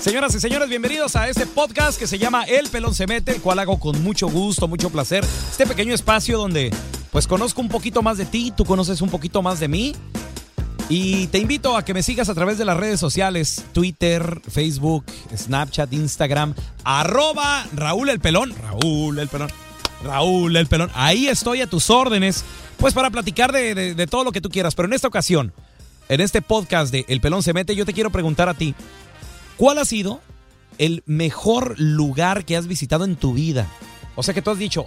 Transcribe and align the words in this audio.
Señoras 0.00 0.34
y 0.34 0.40
señores, 0.40 0.68
bienvenidos 0.68 1.14
a 1.16 1.28
este 1.28 1.46
podcast 1.46 1.98
que 1.98 2.06
se 2.06 2.18
llama 2.18 2.44
El 2.44 2.68
Pelón 2.68 2.94
se 2.94 3.06
mete, 3.06 3.32
el 3.32 3.40
cual 3.42 3.58
hago 3.58 3.78
con 3.78 4.02
mucho 4.02 4.28
gusto, 4.28 4.66
mucho 4.66 4.88
placer. 4.90 5.24
Este 5.50 5.66
pequeño 5.66 5.94
espacio 5.94 6.38
donde 6.38 6.72
pues 7.10 7.26
conozco 7.26 7.60
un 7.60 7.68
poquito 7.68 8.02
más 8.02 8.16
de 8.16 8.24
ti, 8.24 8.52
tú 8.56 8.64
conoces 8.64 9.02
un 9.02 9.10
poquito 9.10 9.42
más 9.42 9.60
de 9.60 9.68
mí. 9.68 9.94
Y 10.88 11.26
te 11.28 11.38
invito 11.38 11.76
a 11.76 11.84
que 11.84 11.94
me 11.94 12.02
sigas 12.02 12.28
a 12.30 12.34
través 12.34 12.58
de 12.58 12.64
las 12.64 12.76
redes 12.76 12.98
sociales, 12.98 13.62
Twitter, 13.72 14.40
Facebook, 14.50 15.04
Snapchat, 15.36 15.92
Instagram, 15.92 16.54
arroba 16.82 17.64
Raúl 17.74 18.08
el 18.08 18.18
Pelón, 18.20 18.52
Raúl 18.60 19.18
el 19.18 19.28
Pelón, 19.28 19.50
Raúl 20.02 20.56
el 20.56 20.66
Pelón. 20.66 20.90
Ahí 20.94 21.28
estoy 21.28 21.60
a 21.60 21.68
tus 21.68 21.90
órdenes, 21.90 22.42
pues 22.78 22.94
para 22.94 23.10
platicar 23.10 23.52
de, 23.52 23.74
de- 23.74 23.94
de 23.94 24.06
todo 24.08 24.24
lo 24.24 24.32
que 24.32 24.40
tú 24.40 24.48
quieras. 24.48 24.74
Pero 24.74 24.88
en 24.88 24.94
esta 24.94 25.06
ocasión, 25.06 25.52
en 26.08 26.20
este 26.20 26.42
podcast 26.42 26.90
de 26.90 27.04
El 27.06 27.20
Pelón 27.20 27.44
se 27.44 27.52
mete, 27.52 27.76
yo 27.76 27.86
te 27.86 27.92
quiero 27.92 28.10
preguntar 28.10 28.48
a 28.48 28.54
ti, 28.54 28.74
¿cuál 29.60 29.76
ha 29.76 29.84
sido 29.84 30.22
el 30.78 31.02
mejor 31.04 31.78
lugar 31.78 32.46
que 32.46 32.56
has 32.56 32.66
visitado 32.66 33.04
en 33.04 33.14
tu 33.14 33.34
vida? 33.34 33.68
O 34.16 34.22
sea 34.22 34.32
que 34.32 34.40
tú 34.40 34.48
has 34.48 34.58
dicho, 34.58 34.86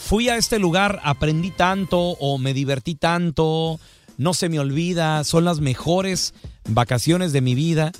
fui 0.00 0.28
a 0.28 0.36
este 0.36 0.58
lugar, 0.58 1.00
aprendí 1.04 1.52
tanto 1.52 2.00
o 2.00 2.36
me 2.36 2.52
divertí 2.52 2.96
tanto, 2.96 3.78
no 4.18 4.34
se 4.34 4.48
me 4.48 4.58
olvida, 4.58 5.22
son 5.22 5.44
las 5.44 5.60
mejores 5.60 6.34
vacaciones 6.68 7.32
de 7.32 7.42
mi 7.42 7.54
vida. 7.54 7.92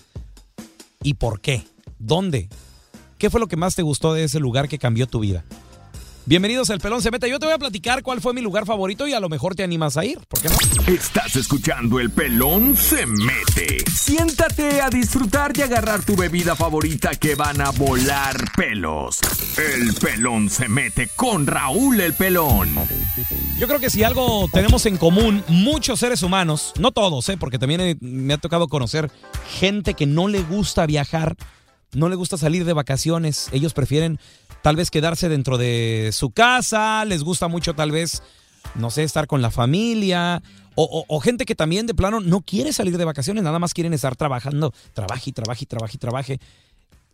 ¿Y 1.05 1.15
por 1.15 1.41
qué? 1.41 1.63
¿Dónde? 2.01 2.49
¿Qué 3.17 3.31
fue 3.31 3.39
lo 3.39 3.47
que 3.47 3.57
más 3.57 3.77
te 3.77 3.83
gustó 3.83 4.13
de 4.13 4.25
ese 4.25 4.41
lugar 4.41 4.69
que 4.69 4.81
cambió 4.81 5.07
tu 5.07 5.21
vida? 5.21 5.45
Bienvenidos 6.27 6.71
al 6.71 6.81
Pelón 6.81 7.03
se 7.03 7.11
mete. 7.11 7.29
Yo 7.29 7.39
te 7.39 7.47
voy 7.47 7.55
a 7.55 7.59
platicar 7.59 8.03
cuál 8.03 8.21
fue 8.21 8.35
mi 8.35 8.41
lugar 8.41 8.67
favorito 8.67 9.09
y 9.09 9.15
a 9.15 9.21
lo 9.21 9.29
mejor 9.29 9.55
te 9.55 9.63
animas 9.63 9.97
a 9.97 10.05
ir. 10.05 10.19
¿Por 10.29 10.41
qué 10.41 10.49
no? 10.49 10.57
Estás 10.87 11.35
escuchando 11.37 11.99
el 11.99 12.11
pelón 12.11 12.77
se 12.77 13.07
mete. 13.07 13.79
Siéntate 13.91 14.81
a 14.81 14.91
disfrutar 14.91 15.53
y 15.57 15.63
agarrar 15.63 16.05
tu 16.05 16.17
bebida 16.17 16.55
favorita 16.55 17.11
que 17.15 17.35
van 17.35 17.61
a 17.61 17.71
volar 17.71 18.37
pelos. 18.57 19.19
El 19.57 19.95
pelón 19.95 20.51
se 20.51 20.69
mete 20.69 21.09
con 21.17 21.47
Raúl 21.47 22.01
el 22.01 22.13
pelón. 22.13 22.69
Yo 23.59 23.67
creo 23.67 23.81
que 23.81 23.91
si 23.91 24.05
algo 24.05 24.47
tenemos 24.53 24.87
en 24.87 24.99
común, 24.99 25.43
muchos 25.49 26.01
seres 26.01 26.23
humanos, 26.23 26.75
no 26.79 26.93
todos, 26.93 27.29
¿eh? 27.29 27.37
porque 27.39 27.59
también 27.59 27.99
me 28.01 28.35
ha 28.35 28.39
tocado 28.39 28.69
conocer 28.69 29.11
gente 29.59 29.95
que 29.95 30.07
no 30.07 30.29
le 30.29 30.43
gusta 30.43 30.87
viajar, 30.87 31.37
no 31.93 32.09
le 32.09 32.17
gusta 32.17 32.37
salir 32.37 32.65
de 32.65 32.73
vacaciones, 32.73 33.49
ellos 33.53 33.75
prefieren 33.75 34.19
tal 34.63 34.77
vez 34.77 34.91
quedarse 34.91 35.29
dentro 35.29 35.59
de 35.59 36.11
su 36.13 36.31
casa, 36.31 37.05
les 37.05 37.23
gusta 37.23 37.49
mucho 37.49 37.75
tal 37.75 37.91
vez, 37.91 38.23
no 38.75 38.91
sé, 38.91 39.03
estar 39.03 39.27
con 39.27 39.43
la 39.43 39.51
familia, 39.51 40.43
o, 40.83 41.21
gente 41.21 41.45
que 41.45 41.55
también 41.55 41.87
de 41.87 41.93
plano 41.93 42.21
no 42.21 42.41
quiere 42.41 42.73
salir 42.73 42.97
de 42.97 43.05
vacaciones, 43.05 43.45
nada 43.45 43.59
más 43.59 43.75
quieren 43.75 43.93
estar 43.93 44.17
trabajando, 44.17 44.73
trabaje 44.95 45.29
y 45.29 45.33
trabaje 45.35 45.65
y 45.65 45.67
trabaje 45.67 45.97
y 45.97 45.99
trabaje. 45.99 46.41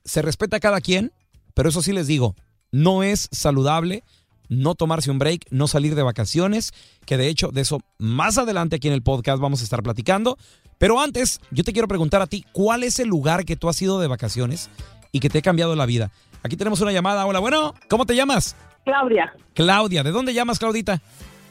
Se 0.05 0.23
respeta 0.23 0.61
cada 0.61 0.81
quien, 0.81 1.11
pero 1.53 1.71
eso 1.71 1.83
sí 1.83 1.93
les 1.93 2.07
digo, 2.07 2.37
no 2.71 3.03
es 3.03 3.29
saludable 3.33 4.05
no 4.49 4.75
tomarse 4.75 5.11
un 5.11 5.19
break, 5.19 5.47
no 5.51 5.69
salir 5.69 5.95
de 5.95 6.03
vacaciones, 6.03 6.73
que 7.05 7.17
de 7.17 7.29
hecho 7.29 7.49
de 7.49 7.63
eso 7.63 7.81
más 7.99 8.39
adelante 8.39 8.77
aquí 8.77 8.89
en 8.89 8.95
el 8.95 9.03
podcast 9.03 9.41
vamos 9.41 9.61
a 9.61 9.65
estar 9.65 9.83
platicando. 9.83 10.39
Pero 10.79 11.01
antes, 11.01 11.41
yo 11.51 11.65
te 11.65 11.73
quiero 11.73 11.89
preguntar 11.89 12.21
a 12.23 12.27
ti, 12.27 12.45
¿cuál 12.53 12.83
es 12.83 12.99
el 12.99 13.09
lugar 13.09 13.45
que 13.45 13.57
tú 13.57 13.69
has 13.69 13.81
ido 13.81 13.99
de 13.99 14.09
vacaciones 14.09 14.69
y 15.11 15.21
que 15.21 15.31
te 15.31 15.39
ha 15.39 15.43
cambiado 15.43 15.75
la 15.75 15.87
vida? 15.87 16.13
Aquí 16.47 16.57
tenemos 16.57 16.81
una 16.81 16.93
llamada. 16.93 17.27
Hola, 17.27 17.41
bueno, 17.41 17.75
¿cómo 17.91 18.07
te 18.07 18.15
llamas? 18.15 18.57
Claudia, 18.85 19.33
Claudia, 19.53 20.05
¿de 20.05 20.13
dónde 20.13 20.33
llamas, 20.33 20.61
Claudita? 20.61 21.01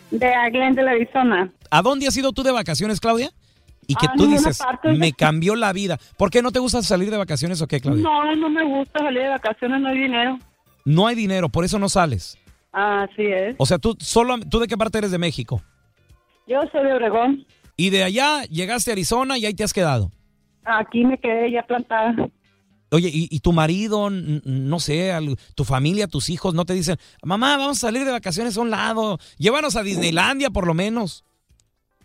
de 0.10 0.32
Glendale, 0.52 0.92
Arizona. 0.92 1.52
¿A 1.70 1.82
dónde 1.82 2.08
has 2.08 2.16
ido 2.16 2.32
tú 2.32 2.44
de 2.44 2.52
vacaciones, 2.52 3.02
Claudia? 3.02 3.32
Y 3.88 3.96
que 3.96 4.06
A 4.06 4.14
tú 4.16 4.26
dices, 4.26 4.58
parte. 4.60 4.94
me 4.94 5.12
cambió 5.12 5.56
la 5.56 5.74
vida. 5.74 6.00
¿Por 6.18 6.30
qué 6.30 6.42
no 6.42 6.52
te 6.52 6.60
gusta 6.60 6.82
salir 6.82 7.12
de 7.12 7.18
vacaciones 7.18 7.62
o 7.62 7.68
qué, 7.68 7.82
Claudia? 7.82 8.02
No, 8.04 8.36
no 8.38 8.50
me 8.50 8.64
gusta 8.64 9.00
salir 9.00 9.24
de 9.24 9.30
vacaciones, 9.30 9.82
no 9.82 9.90
hay 9.90 9.98
dinero. 10.00 10.40
No 10.86 11.08
hay 11.08 11.16
dinero, 11.16 11.50
por 11.50 11.66
eso 11.66 11.78
no 11.78 11.90
sales. 11.90 12.38
Así 12.72 13.24
es. 13.26 13.56
O 13.58 13.66
sea, 13.66 13.78
tú 13.80 13.98
solo, 14.00 14.40
¿tú 14.40 14.60
de 14.60 14.68
qué 14.68 14.78
parte 14.78 14.98
eres 15.00 15.12
de 15.12 15.18
México? 15.18 15.62
Yo 16.48 16.62
soy 16.72 16.86
de 16.86 16.94
Obregón. 16.94 17.46
Y 17.76 17.90
de 17.90 18.04
allá 18.04 18.44
llegaste 18.44 18.92
a 18.92 18.94
Arizona 18.94 19.38
y 19.38 19.46
ahí 19.46 19.54
te 19.54 19.66
has 19.66 19.74
quedado. 19.74 20.12
Aquí 20.64 21.04
me 21.04 21.18
quedé 21.18 21.52
ya 21.52 21.64
plantada. 21.64 22.16
Oye, 22.96 23.10
¿y, 23.14 23.28
y 23.30 23.40
tu 23.42 23.52
marido, 23.52 24.10
no 24.10 24.80
sé, 24.80 25.12
al- 25.12 25.38
tu 25.54 25.64
familia, 25.66 26.08
tus 26.08 26.30
hijos, 26.30 26.54
no 26.54 26.64
te 26.66 26.74
dicen, 26.74 26.98
mamá, 27.24 27.58
vamos 27.58 27.78
a 27.78 27.88
salir 27.88 28.06
de 28.06 28.12
vacaciones 28.12 28.56
a 28.58 28.62
un 28.62 28.72
lado, 28.72 29.20
llévanos 29.38 29.76
a 29.76 29.84
Disneylandia 29.84 30.50
por 30.50 30.66
lo 30.66 30.74
menos? 30.74 31.24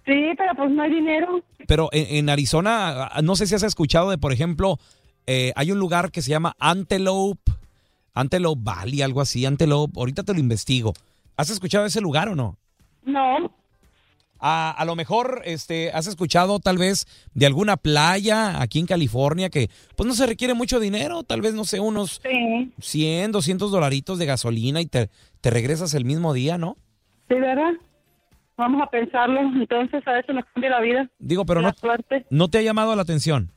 Sí, 0.05 0.13
pero 0.37 0.55
pues 0.57 0.71
no 0.71 0.83
hay 0.83 0.91
dinero. 0.93 1.45
Pero 1.69 1.89
en, 1.93 2.17
en 2.17 2.29
Arizona, 2.31 3.05
ah, 3.13 3.23
no 3.23 3.37
sé 3.37 3.47
si 3.47 3.55
has 3.55 3.63
escuchado 3.63 4.11
de, 4.11 4.19
por 4.19 4.33
ejemplo, 4.33 4.79
eh, 5.27 5.53
hay 5.55 5.71
un 5.71 5.79
lugar 5.79 6.11
que 6.11 6.23
se 6.23 6.31
llama 6.31 6.57
Antelope, 6.59 7.53
Antelope 8.15 8.61
Valley, 8.65 9.03
algo 9.03 9.21
así, 9.21 9.47
Antelope, 9.47 9.93
ahorita 9.97 10.25
te 10.25 10.33
lo 10.35 10.41
investigo. 10.41 10.93
¿Has 11.37 11.51
escuchado 11.51 11.87
ese 11.87 12.01
lugar 12.01 12.29
o 12.29 12.35
no? 12.35 12.57
No, 13.05 13.53
A, 14.41 14.71
a 14.71 14.85
lo 14.85 14.97
mejor 14.97 15.43
este, 15.45 15.91
has 15.93 16.07
escuchado 16.07 16.59
tal 16.61 16.79
vez 16.79 17.07
de 17.35 17.47
alguna 17.47 17.77
playa 17.77 18.61
aquí 18.63 18.79
en 18.79 18.87
California 18.87 19.51
que 19.51 19.69
pues 19.97 20.07
no 20.07 20.15
se 20.15 20.27
requiere 20.27 20.55
mucho 20.55 20.81
dinero, 20.81 21.23
tal 21.25 21.43
vez 21.43 21.55
no 21.55 21.65
sé, 21.65 21.79
unos 21.81 22.21
sí, 22.23 22.73
100, 22.81 23.33
200 23.33 23.71
dolaritos 23.71 24.19
de 24.19 24.27
gasolina 24.27 24.81
y 24.81 24.87
te, 24.87 25.11
te 25.41 25.51
regresas 25.51 25.95
el 25.95 26.05
mismo 26.05 26.33
día, 26.33 26.57
¿no? 26.59 26.77
sí, 27.29 27.35
¿verdad? 27.35 27.73
Vamos 28.57 28.83
a 28.83 28.87
pensarlo. 28.91 29.41
Entonces, 29.41 30.07
a 30.07 30.13
veces 30.13 30.35
nos 30.35 30.45
cambia 30.53 30.71
la 30.71 30.81
vida. 30.81 31.09
Digo, 31.19 31.47
pero 31.47 31.63
no, 31.63 31.73
suerte. 31.73 32.27
no 32.29 32.49
te 32.49 32.59
ha 32.59 32.63
llamado 32.63 32.95
la 32.95 33.03
atención. 33.03 33.51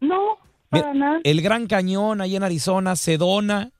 No, 0.00 0.36
para 0.68 0.92
nada. 0.92 1.20
El 1.24 1.40
Gran 1.40 1.66
Cañón 1.66 2.20
ahí 2.20 2.36
en 2.36 2.42
Arizona, 2.42 2.94
Sedona. 2.96 3.70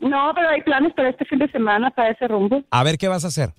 No, 0.00 0.32
pero 0.34 0.48
hay 0.50 0.60
planes 0.62 0.92
para 0.94 1.08
este 1.08 1.24
fin 1.24 1.38
de 1.38 1.50
semana, 1.50 1.90
para 1.90 2.10
ese 2.10 2.28
rumbo. 2.28 2.62
A 2.70 2.84
ver 2.84 2.98
qué 2.98 3.08
vas 3.08 3.24
a 3.24 3.28
hacer. 3.28 3.54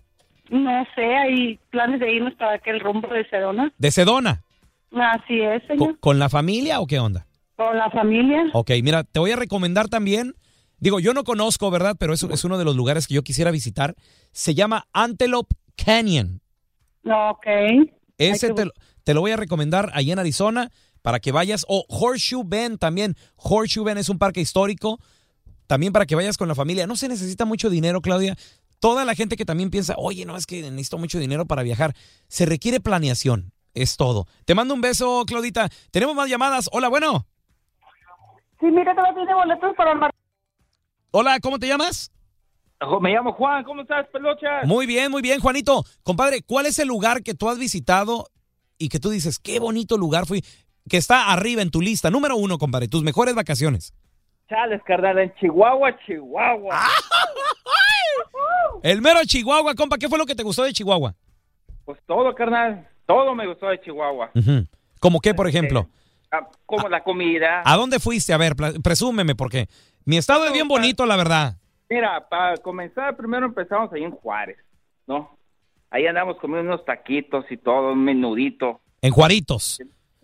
No 0.49 0.85
sé, 0.95 1.15
hay 1.15 1.59
planes 1.69 1.99
de 1.99 2.11
irnos 2.13 2.33
para 2.35 2.53
aquel 2.53 2.79
rumbo 2.79 3.07
de 3.09 3.27
Sedona. 3.29 3.71
De 3.77 3.91
Sedona. 3.91 4.43
Así 4.91 5.39
es, 5.41 5.61
¿Con, 5.67 5.77
señor. 5.77 5.99
con 5.99 6.19
la 6.19 6.29
familia 6.29 6.79
o 6.79 6.87
qué 6.87 6.99
onda? 6.99 7.27
Con 7.55 7.77
la 7.77 7.89
familia. 7.91 8.45
Ok, 8.53 8.71
mira, 8.83 9.03
te 9.03 9.19
voy 9.19 9.31
a 9.31 9.35
recomendar 9.35 9.87
también. 9.89 10.33
Digo, 10.79 10.99
yo 10.99 11.13
no 11.13 11.23
conozco, 11.23 11.69
¿verdad? 11.69 11.95
Pero 11.99 12.13
es, 12.13 12.23
es 12.23 12.43
uno 12.45 12.57
de 12.57 12.65
los 12.65 12.75
lugares 12.75 13.05
que 13.07 13.13
yo 13.13 13.21
quisiera 13.21 13.51
visitar. 13.51 13.95
Se 14.31 14.55
llama 14.55 14.87
Antelope 14.93 15.55
Canyon. 15.75 16.41
Ok. 17.05 17.45
Ese 18.17 18.53
te, 18.53 18.65
lo- 18.65 18.71
te 19.03 19.13
lo 19.13 19.21
voy 19.21 19.31
a 19.31 19.37
recomendar 19.37 19.91
ahí 19.93 20.11
en 20.11 20.19
Arizona 20.19 20.69
para 21.01 21.19
que 21.19 21.31
vayas. 21.31 21.65
O 21.67 21.85
Horseshoe 21.89 22.43
Bend 22.45 22.79
también. 22.79 23.15
Horseshoe 23.35 23.83
Bend 23.83 23.99
es 23.99 24.09
un 24.09 24.17
parque 24.19 24.41
histórico. 24.41 24.99
También 25.67 25.93
para 25.93 26.05
que 26.05 26.15
vayas 26.15 26.37
con 26.37 26.47
la 26.47 26.55
familia. 26.55 26.87
No 26.87 26.95
se 26.95 27.07
necesita 27.09 27.45
mucho 27.45 27.69
dinero, 27.69 28.01
Claudia. 28.01 28.35
Toda 28.79 29.03
la 29.03 29.13
gente 29.15 29.35
que 29.35 29.45
también 29.45 29.69
piensa, 29.69 29.95
oye, 29.97 30.25
no, 30.25 30.37
es 30.37 30.45
que 30.45 30.61
necesito 30.61 30.97
mucho 30.97 31.19
dinero 31.19 31.45
para 31.45 31.63
viajar. 31.63 31.93
Se 32.27 32.45
requiere 32.45 32.79
planeación. 32.79 33.51
Es 33.73 33.97
todo. 33.97 34.25
Te 34.45 34.55
mando 34.55 34.73
un 34.73 34.81
beso, 34.81 35.23
Claudita. 35.27 35.69
Tenemos 35.91 36.15
más 36.15 36.29
llamadas. 36.29 36.69
Hola, 36.71 36.87
bueno. 36.87 37.25
Sí, 38.59 38.65
mira, 38.65 38.93
todavía 38.95 39.15
tiene 39.15 39.33
boletos 39.33 39.75
para 39.75 39.91
el 39.91 39.99
mar. 39.99 40.11
Hola, 41.11 41.39
¿cómo 41.39 41.59
te 41.59 41.67
llamas? 41.67 42.11
Me 43.01 43.11
llamo 43.11 43.33
Juan, 43.33 43.63
¿cómo 43.65 43.81
estás, 43.81 44.07
pelocha? 44.07 44.63
Muy 44.63 44.85
bien, 44.85 45.11
muy 45.11 45.21
bien, 45.21 45.41
Juanito. 45.41 45.83
Compadre, 46.03 46.41
¿cuál 46.43 46.65
es 46.65 46.79
el 46.79 46.87
lugar 46.87 47.23
que 47.23 47.33
tú 47.33 47.49
has 47.49 47.57
visitado 47.57 48.27
y 48.77 48.87
que 48.87 48.99
tú 48.99 49.09
dices, 49.09 49.37
qué 49.37 49.59
bonito 49.59 49.97
lugar 49.97 50.25
fui, 50.25 50.43
que 50.89 50.95
está 50.95 51.31
arriba 51.31 51.61
en 51.61 51.71
tu 51.71 51.81
lista? 51.81 52.09
Número 52.09 52.37
uno, 52.37 52.57
compadre, 52.57 52.87
tus 52.87 53.03
mejores 53.03 53.35
vacaciones. 53.35 53.93
Chales, 54.47 54.81
carnal, 54.85 55.19
en 55.19 55.33
Chihuahua, 55.35 55.97
Chihuahua. 56.05 56.79
Ah. 58.19 58.77
El 58.83 59.01
mero 59.01 59.19
Chihuahua, 59.25 59.75
compa, 59.75 59.97
¿qué 59.97 60.07
fue 60.07 60.17
lo 60.17 60.25
que 60.25 60.35
te 60.35 60.43
gustó 60.43 60.63
de 60.63 60.73
Chihuahua? 60.73 61.13
Pues 61.85 61.99
todo, 62.05 62.33
carnal, 62.35 62.87
todo 63.05 63.33
me 63.35 63.47
gustó 63.47 63.67
de 63.67 63.81
Chihuahua. 63.81 64.31
Ujú. 64.35 64.65
¿Cómo 64.99 65.19
qué, 65.19 65.33
por 65.33 65.47
ejemplo? 65.47 65.87
Ah, 66.31 66.47
Como 66.65 66.87
la 66.87 67.03
comida. 67.03 67.63
¿A 67.65 67.75
dónde 67.75 67.99
fuiste? 67.99 68.33
A 68.33 68.37
ver, 68.37 68.55
presúmeme, 68.83 69.35
porque 69.35 69.67
mi 70.05 70.17
estado 70.17 70.45
es 70.45 70.53
bien 70.53 70.67
bonito, 70.67 71.05
la 71.05 71.15
verdad. 71.15 71.57
Mira, 71.89 72.27
para 72.29 72.57
comenzar, 72.57 73.17
primero 73.17 73.47
empezamos 73.47 73.91
ahí 73.93 74.03
en 74.03 74.11
Juárez, 74.11 74.57
¿no? 75.07 75.35
Ahí 75.89 76.05
andamos 76.05 76.37
comiendo 76.37 76.71
unos 76.71 76.85
taquitos 76.85 77.45
y 77.49 77.57
todo, 77.57 77.93
un 77.93 78.03
menudito 78.03 78.79
En 79.01 79.11
Juaritos. 79.11 79.79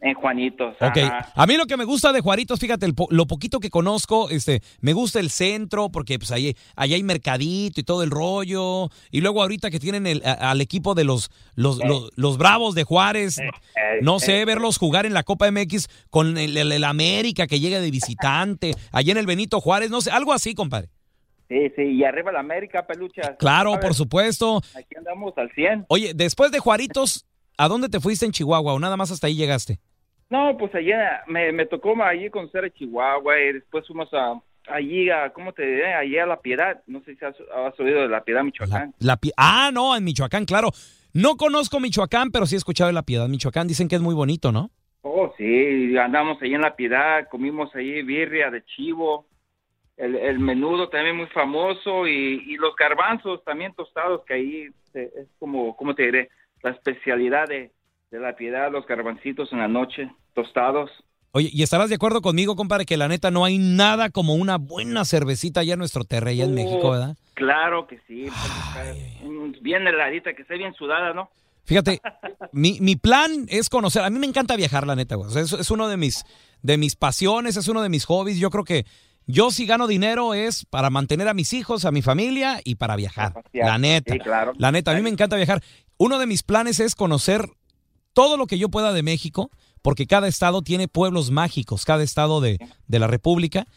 En 0.06 0.14
Juanitos. 0.14 0.76
Ok, 0.80 0.98
ajá. 0.98 1.32
a 1.36 1.46
mí 1.48 1.58
lo 1.58 1.66
que 1.66 1.78
me 1.78 1.84
gusta 1.84 2.14
de 2.14 2.22
Juaritos, 2.22 2.60
fíjate, 2.60 2.86
el 2.86 2.94
po- 2.94 3.08
lo 3.10 3.26
poquito 3.26 3.60
que 3.60 3.70
conozco, 3.70 4.30
este, 4.30 4.62
me 4.82 4.94
gusta 4.94 5.20
el 5.20 5.30
centro, 5.30 5.90
porque 5.90 6.20
pues 6.20 6.32
ahí, 6.32 6.56
ahí 6.76 6.94
hay 6.94 7.04
mercadito 7.04 7.80
y 7.80 7.84
todo 7.84 8.04
el 8.04 8.12
rollo, 8.12 8.90
y 9.12 9.22
luego 9.22 9.42
ahorita 9.42 9.72
que 9.72 9.80
tienen 9.80 10.06
el, 10.08 10.22
a- 10.26 10.52
al 10.52 10.62
equipo 10.62 10.94
de 10.96 11.04
los, 11.06 11.30
los, 11.56 11.80
los, 11.84 12.12
los 12.16 12.38
Bravos 12.38 12.76
de 12.76 12.84
Juárez, 12.84 13.40
no 14.02 14.20
sé, 14.20 14.46
verlos 14.46 14.78
jugar 14.78 15.06
en 15.06 15.14
la 15.14 15.24
Copa 15.24 15.50
MX 15.52 15.88
con 16.10 16.38
el, 16.38 16.56
el- 16.56 16.72
el 16.72 16.84
América 16.84 17.48
que 17.48 17.60
llega 17.60 17.80
de 17.80 17.92
visitante, 17.92 18.74
allá 18.92 19.12
en 19.12 19.18
el 19.18 19.26
Benito 19.26 19.60
Juárez, 19.60 19.90
no 19.90 20.02
sé, 20.02 20.12
algo 20.12 20.34
así, 20.34 20.54
compadre. 20.54 20.90
Sí, 21.48 21.56
sí, 21.76 21.82
y 21.84 22.04
arriba 22.04 22.32
la 22.32 22.40
América, 22.40 22.88
pelucha. 22.88 23.36
Claro, 23.38 23.72
¿Sabes? 23.74 23.86
por 23.86 23.94
supuesto. 23.96 24.62
Aquí 24.76 24.96
andamos 24.98 25.34
al 25.38 25.52
100. 25.54 25.86
Oye, 25.90 26.14
después 26.16 26.52
de 26.52 26.58
Juaritos, 26.60 27.26
¿a 27.58 27.68
dónde 27.68 27.88
te 27.88 28.00
fuiste 28.00 28.26
en 28.26 28.32
Chihuahua 28.32 28.74
o 28.74 28.80
nada 28.80 28.98
más 28.98 29.12
hasta 29.12 29.28
ahí 29.28 29.36
llegaste? 29.36 29.80
No, 30.30 30.58
pues 30.58 30.74
allá 30.76 31.24
me, 31.28 31.52
me 31.52 31.66
tocó 31.66 31.96
allí 32.04 32.30
conocer 32.30 32.66
a 32.66 32.70
Chihuahua 32.70 33.40
y 33.40 33.54
después 33.54 33.86
fuimos 33.88 34.12
a 34.14 34.40
allí 34.68 35.10
a, 35.12 35.30
¿cómo 35.32 35.54
te 35.54 35.64
diré? 35.66 35.94
Allí 35.94 36.18
a 36.18 36.26
La 36.26 36.40
Piedad. 36.42 36.82
No 36.88 37.02
sé 37.02 37.16
si 37.16 37.24
has, 37.24 37.36
has 37.56 37.80
oído 37.80 38.02
de 38.02 38.08
La 38.10 38.24
Piedad, 38.24 38.44
Michoacán. 38.44 38.94
La 39.00 39.18
Pi- 39.18 39.32
ah, 39.38 39.70
no, 39.72 39.96
en 39.96 40.04
Michoacán, 40.04 40.46
claro. 40.46 40.70
No 41.14 41.38
conozco 41.38 41.80
Michoacán, 41.80 42.32
pero 42.32 42.46
sí 42.48 42.56
he 42.56 42.58
escuchado 42.58 42.88
de 42.88 42.94
La 42.94 43.04
Piedad. 43.04 43.28
Michoacán 43.28 43.68
dicen 43.68 43.88
que 43.88 43.96
es 43.96 44.02
muy 44.02 44.16
bonito, 44.16 44.52
¿no? 44.52 44.72
Oh, 45.04 45.32
sí, 45.38 45.96
andamos 45.98 46.42
ahí 46.42 46.56
en 46.56 46.62
La 46.62 46.76
Piedad, 46.76 47.28
comimos 47.30 47.74
ahí 47.76 48.02
birria 48.02 48.50
de 48.50 48.66
chivo, 48.66 49.28
el, 49.98 50.16
el 50.16 50.40
menudo 50.40 50.90
también 50.90 51.16
muy 51.16 51.28
famoso 51.28 52.08
y, 52.08 52.44
y 52.48 52.56
los 52.58 52.76
garbanzos 52.76 53.44
también 53.44 53.74
tostados, 53.76 54.26
que 54.26 54.34
ahí 54.34 54.68
eh, 54.96 55.12
es 55.16 55.28
como, 55.38 55.78
¿cómo 55.78 55.94
te 55.94 56.04
diré? 56.08 56.30
La 56.64 56.72
especialidad 56.72 57.48
de, 57.48 57.72
de 58.12 58.20
La 58.20 58.36
Piedad, 58.36 58.72
los 58.72 58.86
garbancitos 58.86 59.52
en 59.52 59.60
la 59.60 59.68
noche, 59.68 60.10
tostados. 60.34 60.90
Oye, 61.32 61.50
y 61.52 61.64
estarás 61.64 61.90
de 61.90 61.96
acuerdo 61.96 62.22
conmigo, 62.22 62.56
compadre, 62.56 62.86
que 62.86 62.96
la 62.96 63.08
neta 63.10 63.30
no 63.30 63.44
hay 63.44 63.58
nada 63.58 64.10
como 64.10 64.36
una 64.36 64.58
buena 64.58 65.04
cervecita 65.04 65.60
allá 65.60 65.74
en 65.74 65.80
nuestro 65.80 66.06
terreno, 66.06 66.32
allá 66.32 66.44
en 66.46 66.52
Oh, 66.52 66.56
México, 66.56 66.92
¿verdad? 66.92 67.18
Claro 67.34 67.88
que 67.88 68.00
sí, 68.08 68.28
mm, 69.24 69.62
bien 69.62 69.86
heladita, 69.86 70.34
que 70.34 70.44
esté 70.44 70.58
bien 70.58 70.74
sudada, 70.76 71.14
¿no? 71.14 71.30
Fíjate, 71.66 72.00
mi, 72.54 72.80
mi 72.80 72.96
plan 72.96 73.48
es 73.50 73.70
conocer. 73.70 74.04
A 74.04 74.10
mí 74.10 74.20
me 74.20 74.28
encanta 74.28 74.56
viajar, 74.56 74.88
la 74.88 74.96
neta, 74.96 75.16
güey. 75.16 75.28
O 75.28 75.32
sea, 75.32 75.42
es, 75.42 75.52
es 75.52 75.72
uno 75.72 75.90
de 75.90 75.98
mis, 75.98 76.24
de 76.62 76.78
mis 76.78 76.96
pasiones, 76.96 77.58
es 77.58 77.68
uno 77.68 77.82
de 77.82 77.90
mis 77.90 78.06
hobbies. 78.06 78.38
Yo 78.38 78.50
creo 78.50 78.64
que 78.64 78.86
yo 79.26 79.50
si 79.52 79.66
gano 79.66 79.88
dinero 79.88 80.36
es 80.36 80.66
para 80.66 80.90
mantener 80.90 81.28
a 81.28 81.34
mis 81.34 81.52
hijos, 81.54 81.84
a 81.84 81.92
mi 81.92 82.02
familia 82.04 82.62
y 82.64 82.76
para 82.76 82.96
viajar. 82.96 83.34
La 83.52 83.78
neta. 83.78 84.14
Sí, 84.14 84.20
claro. 84.20 84.54
La 84.58 84.72
neta, 84.72 84.92
a 84.92 84.94
mí 84.96 85.02
me 85.02 85.10
encanta 85.10 85.36
viajar. 85.36 85.62
Uno 85.98 86.20
de 86.20 86.28
mis 86.28 86.44
planes 86.44 86.80
es 86.80 86.94
conocer 86.96 87.50
todo 88.16 88.38
lo 88.38 88.48
que 88.48 88.58
yo 88.58 88.70
pueda 88.70 88.94
de 88.94 89.04
México, 89.04 89.52
porque 89.84 90.08
cada 90.08 90.28
estado 90.28 90.64
tiene 90.64 90.88
pueblos 90.88 91.30
mágicos, 91.30 91.86
cada 91.86 92.02
estado 92.02 92.42
de, 92.42 92.58
de 92.88 93.00
la 93.00 93.06
República. 93.06 93.68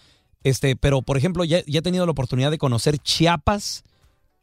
Este, 0.44 0.76
pero, 0.76 1.02
por 1.02 1.18
ejemplo, 1.18 1.44
ya, 1.44 1.62
ya 1.66 1.80
he 1.80 1.82
tenido 1.82 2.06
la 2.06 2.12
oportunidad 2.12 2.50
de 2.50 2.58
conocer 2.58 2.98
Chiapas. 2.98 3.84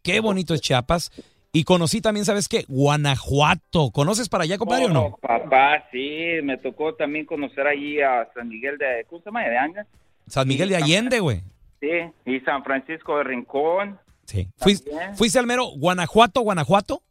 Qué 0.04 0.20
bonito 0.20 0.54
es 0.54 0.62
Chiapas. 0.62 1.12
Y 1.54 1.64
conocí 1.64 2.02
también, 2.02 2.26
¿sabes 2.26 2.50
qué? 2.50 2.66
Guanajuato. 2.68 3.90
¿Conoces 3.92 4.28
para 4.28 4.44
allá, 4.44 4.58
compadre, 4.58 4.88
o 4.88 4.90
no? 4.90 5.06
Oh, 5.06 5.18
papá, 5.18 5.86
sí, 5.90 6.42
me 6.44 6.58
tocó 6.58 6.96
también 6.96 7.26
conocer 7.26 7.66
allí 7.66 8.02
a 8.02 8.28
San 8.34 8.50
Miguel 8.50 8.78
de, 8.78 9.06
¿cómo 9.10 9.22
se 9.22 9.28
llama? 9.28 9.44
De 9.44 9.58
Anga. 9.58 9.88
San 10.28 10.48
Miguel 10.50 10.68
de 10.68 10.76
Allende, 10.76 11.22
güey. 11.22 11.44
Sí, 11.80 11.88
y 12.26 12.42
San 12.42 12.62
Francisco 12.64 13.18
de 13.18 13.24
Rincón. 13.24 13.98
Sí. 14.26 14.50
¿Fuiste, 14.58 14.92
fuiste 15.16 15.40
al 15.40 15.48
mero 15.48 15.68
Guanajuato, 15.78 16.42
Guanajuato? 16.42 17.02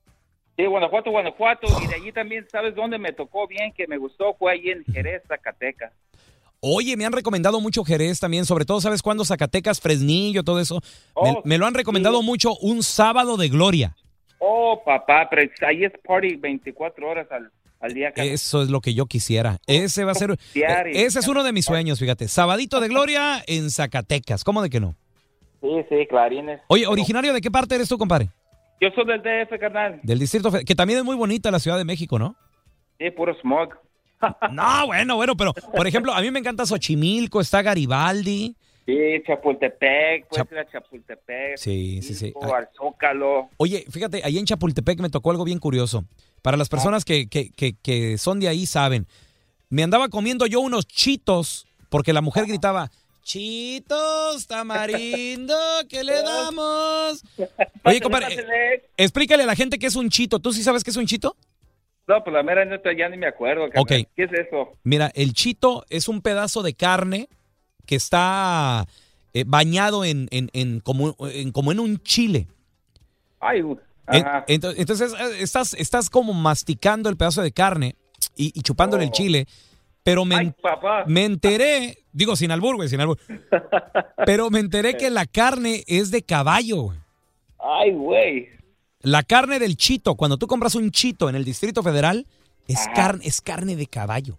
Sí, 0.56 0.64
Guanajuato, 0.66 1.10
Guanajuato. 1.10 1.66
Y 1.82 1.86
de 1.88 1.94
allí 1.96 2.12
también, 2.12 2.46
¿sabes 2.50 2.74
dónde 2.74 2.98
me 2.98 3.12
tocó 3.12 3.46
bien? 3.48 3.72
Que 3.72 3.86
me 3.88 3.96
gustó, 3.98 4.34
fue 4.38 4.52
allí 4.52 4.70
en 4.70 4.84
Jerez, 4.84 5.22
Zacatecas. 5.26 5.92
Oye, 6.60 6.96
me 6.96 7.04
han 7.04 7.12
recomendado 7.12 7.60
mucho 7.60 7.84
Jerez 7.84 8.20
también, 8.20 8.46
sobre 8.46 8.64
todo, 8.64 8.80
¿sabes 8.80 9.02
cuándo? 9.02 9.24
Zacatecas, 9.24 9.80
Fresnillo, 9.80 10.44
todo 10.44 10.60
eso. 10.60 10.80
me, 11.22 11.30
Oh, 11.32 11.42
me 11.44 11.58
lo 11.58 11.66
han 11.66 11.74
recomendado 11.74 12.22
mucho 12.22 12.56
un 12.58 12.82
sábado 12.82 13.36
de 13.36 13.48
gloria. 13.48 13.96
Oh, 14.38 14.80
papá, 14.84 15.28
pero 15.28 15.50
ahí 15.66 15.84
es 15.84 15.92
party 16.06 16.36
24 16.36 17.06
horas 17.08 17.26
al, 17.30 17.50
al 17.80 17.92
día. 17.92 18.12
carnal. 18.12 18.32
Eso 18.32 18.62
es 18.62 18.70
lo 18.70 18.80
que 18.80 18.94
yo 18.94 19.06
quisiera. 19.06 19.58
Ese 19.66 20.04
va 20.04 20.12
a 20.12 20.14
ser. 20.14 20.38
Diario. 20.54 20.92
Ese 20.94 21.18
es 21.18 21.28
uno 21.28 21.42
de 21.42 21.52
mis 21.52 21.64
sueños, 21.66 21.98
fíjate. 21.98 22.28
Sabadito 22.28 22.80
de 22.80 22.88
gloria 22.88 23.42
en 23.46 23.70
Zacatecas. 23.70 24.44
¿Cómo 24.44 24.62
de 24.62 24.70
que 24.70 24.80
no? 24.80 24.94
Sí, 25.60 25.68
sí, 25.88 26.06
clarines. 26.08 26.60
Oye, 26.68 26.86
¿originario 26.86 27.32
de 27.32 27.40
qué 27.40 27.50
parte 27.50 27.74
eres 27.74 27.88
tú, 27.88 27.98
compadre? 27.98 28.30
Yo 28.80 28.88
soy 28.94 29.06
del 29.06 29.22
DF, 29.22 29.58
carnal. 29.58 30.00
Del 30.02 30.18
Distrito 30.18 30.50
Federal, 30.50 30.64
que 30.64 30.74
también 30.74 30.98
es 30.98 31.04
muy 31.04 31.16
bonita 31.16 31.50
la 31.50 31.58
Ciudad 31.58 31.78
de 31.78 31.84
México, 31.84 32.18
¿no? 32.18 32.36
Sí, 32.98 33.10
puro 33.10 33.34
smog. 33.40 33.70
No, 34.52 34.86
bueno, 34.86 35.16
bueno, 35.16 35.36
pero 35.36 35.52
por 35.52 35.86
ejemplo, 35.86 36.14
a 36.14 36.20
mí 36.22 36.30
me 36.30 36.38
encanta 36.38 36.64
Xochimilco, 36.64 37.42
está 37.42 37.60
Garibaldi. 37.60 38.56
Sí, 38.86 39.22
Chapultepec, 39.26 40.28
puedes 40.28 40.52
ir 40.52 40.58
a 40.58 40.70
Chapultepec. 40.70 41.56
Sí, 41.56 42.00
sí, 42.02 42.14
sí. 42.14 42.32
o 42.34 42.54
al 42.54 42.68
Zócalo. 42.74 43.50
Oye, 43.56 43.84
fíjate, 43.90 44.22
ahí 44.24 44.38
en 44.38 44.44
Chapultepec 44.46 45.00
me 45.00 45.10
tocó 45.10 45.30
algo 45.30 45.44
bien 45.44 45.58
curioso. 45.58 46.04
Para 46.42 46.56
las 46.56 46.68
personas 46.68 47.04
que, 47.04 47.28
que, 47.28 47.50
que, 47.50 47.76
que 47.82 48.18
son 48.18 48.40
de 48.40 48.48
ahí 48.48 48.66
saben. 48.66 49.06
Me 49.70 49.82
andaba 49.82 50.08
comiendo 50.08 50.46
yo 50.46 50.60
unos 50.60 50.86
chitos 50.86 51.66
porque 51.88 52.12
la 52.12 52.20
mujer 52.20 52.46
gritaba, 52.46 52.90
chitos, 53.24 54.46
tamarindo, 54.46 55.56
¿qué 55.88 56.04
le 56.04 56.22
damos? 56.22 57.24
Oye, 57.84 58.00
compadre, 58.00 58.36
explícale 58.96 59.42
a 59.42 59.46
la 59.46 59.56
gente 59.56 59.78
qué 59.78 59.86
es 59.86 59.96
un 59.96 60.10
chito. 60.10 60.38
¿Tú 60.38 60.52
sí 60.52 60.62
sabes 60.62 60.84
qué 60.84 60.90
es 60.90 60.96
un 60.96 61.06
chito? 61.06 61.36
No, 62.06 62.22
pues 62.22 62.34
la 62.34 62.42
mera 62.42 62.64
neta 62.64 62.90
ya 62.96 63.08
ni 63.08 63.16
me 63.16 63.26
acuerdo. 63.26 63.68
carnal. 63.70 63.82
Ok. 63.82 64.08
¿Qué 64.14 64.24
es 64.24 64.32
eso? 64.32 64.72
Mira, 64.84 65.10
el 65.14 65.32
chito 65.32 65.84
es 65.88 66.06
un 66.06 66.20
pedazo 66.20 66.62
de 66.62 66.74
carne 66.74 67.28
que 67.86 67.96
está 67.96 68.86
eh, 69.32 69.44
bañado 69.46 70.04
en, 70.04 70.28
en, 70.30 70.50
en 70.52 70.80
como, 70.80 71.16
en 71.20 71.50
como 71.50 71.72
en 71.72 71.80
un 71.80 72.02
chile. 72.02 72.46
Ay, 73.40 73.62
uh, 73.62 73.78
ajá. 74.06 74.44
Entonces, 74.48 75.12
eh, 75.12 75.40
estás, 75.40 75.74
estás 75.74 76.10
como 76.10 76.34
masticando 76.34 77.08
el 77.08 77.16
pedazo 77.16 77.42
de 77.42 77.52
carne 77.52 77.96
y, 78.36 78.52
y 78.58 78.62
chupándole 78.62 79.04
el 79.04 79.10
chile, 79.10 79.46
pero 80.04 80.24
me, 80.24 80.52
papá. 80.62 81.04
me 81.06 81.24
enteré, 81.24 81.98
digo 82.12 82.36
sin 82.36 82.50
albur, 82.50 82.76
güey, 82.76 82.88
sin 82.88 83.00
albur, 83.00 83.18
pero 84.26 84.50
me 84.50 84.60
enteré 84.60 84.96
que 84.96 85.10
la 85.10 85.26
carne 85.26 85.82
es 85.86 86.10
de 86.10 86.22
caballo, 86.22 86.82
güey. 86.82 86.98
Ay, 87.58 87.92
güey. 87.92 88.48
La 89.00 89.22
carne 89.22 89.58
del 89.58 89.76
chito, 89.76 90.14
cuando 90.14 90.36
tú 90.36 90.46
compras 90.46 90.74
un 90.74 90.90
chito 90.90 91.28
en 91.28 91.34
el 91.34 91.44
Distrito 91.44 91.82
Federal, 91.82 92.26
es, 92.68 92.86
carne, 92.94 93.24
es 93.26 93.40
carne 93.40 93.76
de 93.76 93.86
caballo. 93.86 94.38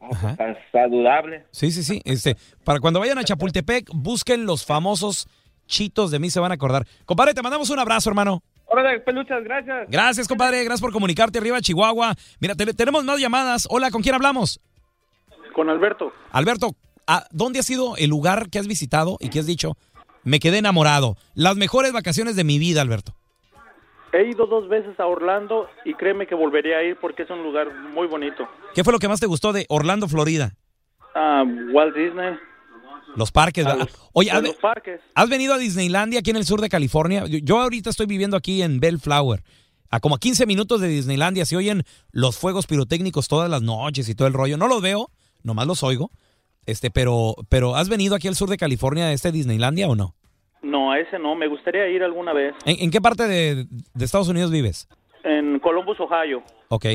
Ajá. 0.00 0.30
Está 0.30 0.56
saludable. 0.72 1.44
Sí, 1.50 1.70
sí, 1.70 1.82
sí. 1.82 2.00
Este, 2.04 2.36
para 2.64 2.80
cuando 2.80 3.00
vayan 3.00 3.18
a 3.18 3.24
Chapultepec, 3.24 3.90
busquen 3.92 4.46
los 4.46 4.64
famosos 4.64 5.28
chitos 5.66 6.10
de 6.10 6.18
mí, 6.18 6.30
se 6.30 6.40
van 6.40 6.52
a 6.52 6.54
acordar. 6.54 6.86
Compadre, 7.04 7.34
te 7.34 7.42
mandamos 7.42 7.70
un 7.70 7.78
abrazo, 7.78 8.08
hermano. 8.10 8.42
Órale, 8.76 9.00
peluchas, 9.00 9.42
gracias. 9.42 9.88
Gracias, 9.88 10.28
compadre. 10.28 10.58
Gracias 10.64 10.80
por 10.82 10.92
comunicarte 10.92 11.38
arriba, 11.38 11.60
Chihuahua. 11.62 12.14
Mira, 12.40 12.54
te- 12.54 12.74
tenemos 12.74 13.04
más 13.04 13.18
llamadas. 13.18 13.66
Hola, 13.70 13.90
¿con 13.90 14.02
quién 14.02 14.14
hablamos? 14.14 14.60
Con 15.54 15.70
Alberto. 15.70 16.12
Alberto, 16.30 16.72
¿a 17.06 17.24
¿dónde 17.30 17.60
ha 17.60 17.62
sido 17.62 17.96
el 17.96 18.10
lugar 18.10 18.50
que 18.50 18.58
has 18.58 18.66
visitado 18.66 19.16
y 19.18 19.30
que 19.30 19.38
has 19.38 19.46
dicho, 19.46 19.72
me 20.24 20.40
quedé 20.40 20.58
enamorado? 20.58 21.16
Las 21.34 21.56
mejores 21.56 21.92
vacaciones 21.94 22.36
de 22.36 22.44
mi 22.44 22.58
vida, 22.58 22.82
Alberto. 22.82 23.14
He 24.12 24.28
ido 24.28 24.46
dos 24.46 24.68
veces 24.68 24.98
a 25.00 25.06
Orlando 25.06 25.68
y 25.86 25.94
créeme 25.94 26.26
que 26.26 26.34
volvería 26.34 26.76
a 26.78 26.82
ir 26.82 26.96
porque 27.00 27.22
es 27.22 27.30
un 27.30 27.42
lugar 27.42 27.68
muy 27.94 28.06
bonito. 28.06 28.46
¿Qué 28.74 28.84
fue 28.84 28.92
lo 28.92 28.98
que 28.98 29.08
más 29.08 29.20
te 29.20 29.26
gustó 29.26 29.52
de 29.54 29.64
Orlando, 29.70 30.06
Florida? 30.08 30.52
Ah, 31.14 31.44
Walt 31.72 31.96
Disney, 31.96 32.34
Los 33.16 33.32
parques. 33.32 33.64
¿verdad? 33.64 33.80
los- 33.80 34.08
Oye, 34.12 34.30
¿has, 34.30 34.42
los 34.42 34.54
parques. 34.56 35.00
has 35.14 35.28
venido 35.28 35.54
a 35.54 35.58
Disneylandia 35.58 36.20
aquí 36.20 36.30
en 36.30 36.36
el 36.36 36.44
sur 36.44 36.60
de 36.60 36.68
California? 36.68 37.26
Yo, 37.26 37.38
yo 37.38 37.60
ahorita 37.60 37.90
estoy 37.90 38.06
viviendo 38.06 38.36
aquí 38.36 38.62
en 38.62 38.78
Bellflower. 38.80 39.42
A 39.90 40.00
como 40.00 40.16
a 40.16 40.18
15 40.18 40.46
minutos 40.46 40.80
de 40.80 40.88
Disneylandia 40.88 41.44
se 41.46 41.56
oyen 41.56 41.84
los 42.10 42.36
fuegos 42.38 42.66
pirotécnicos 42.66 43.28
todas 43.28 43.48
las 43.48 43.62
noches 43.62 44.08
y 44.08 44.14
todo 44.14 44.26
el 44.28 44.34
rollo. 44.34 44.56
No 44.56 44.66
los 44.68 44.82
veo, 44.82 45.10
nomás 45.42 45.66
los 45.66 45.82
oigo. 45.82 46.10
Este, 46.66 46.90
pero, 46.90 47.36
pero 47.48 47.76
¿has 47.76 47.88
venido 47.88 48.16
aquí 48.16 48.26
al 48.26 48.34
sur 48.34 48.48
de 48.50 48.56
California 48.56 49.04
a 49.06 49.12
este 49.12 49.30
Disneylandia 49.30 49.86
o 49.88 49.94
no? 49.94 50.16
No, 50.62 50.90
a 50.90 50.98
ese 50.98 51.18
no. 51.20 51.36
Me 51.36 51.46
gustaría 51.46 51.88
ir 51.88 52.02
alguna 52.02 52.32
vez. 52.32 52.54
¿En, 52.64 52.76
en 52.80 52.90
qué 52.90 53.00
parte 53.00 53.28
de, 53.28 53.66
de 53.94 54.04
Estados 54.04 54.26
Unidos 54.28 54.50
vives? 54.50 54.88
En 55.22 55.60
Columbus, 55.60 55.98
Ohio. 56.00 56.42
Ok. 56.68 56.86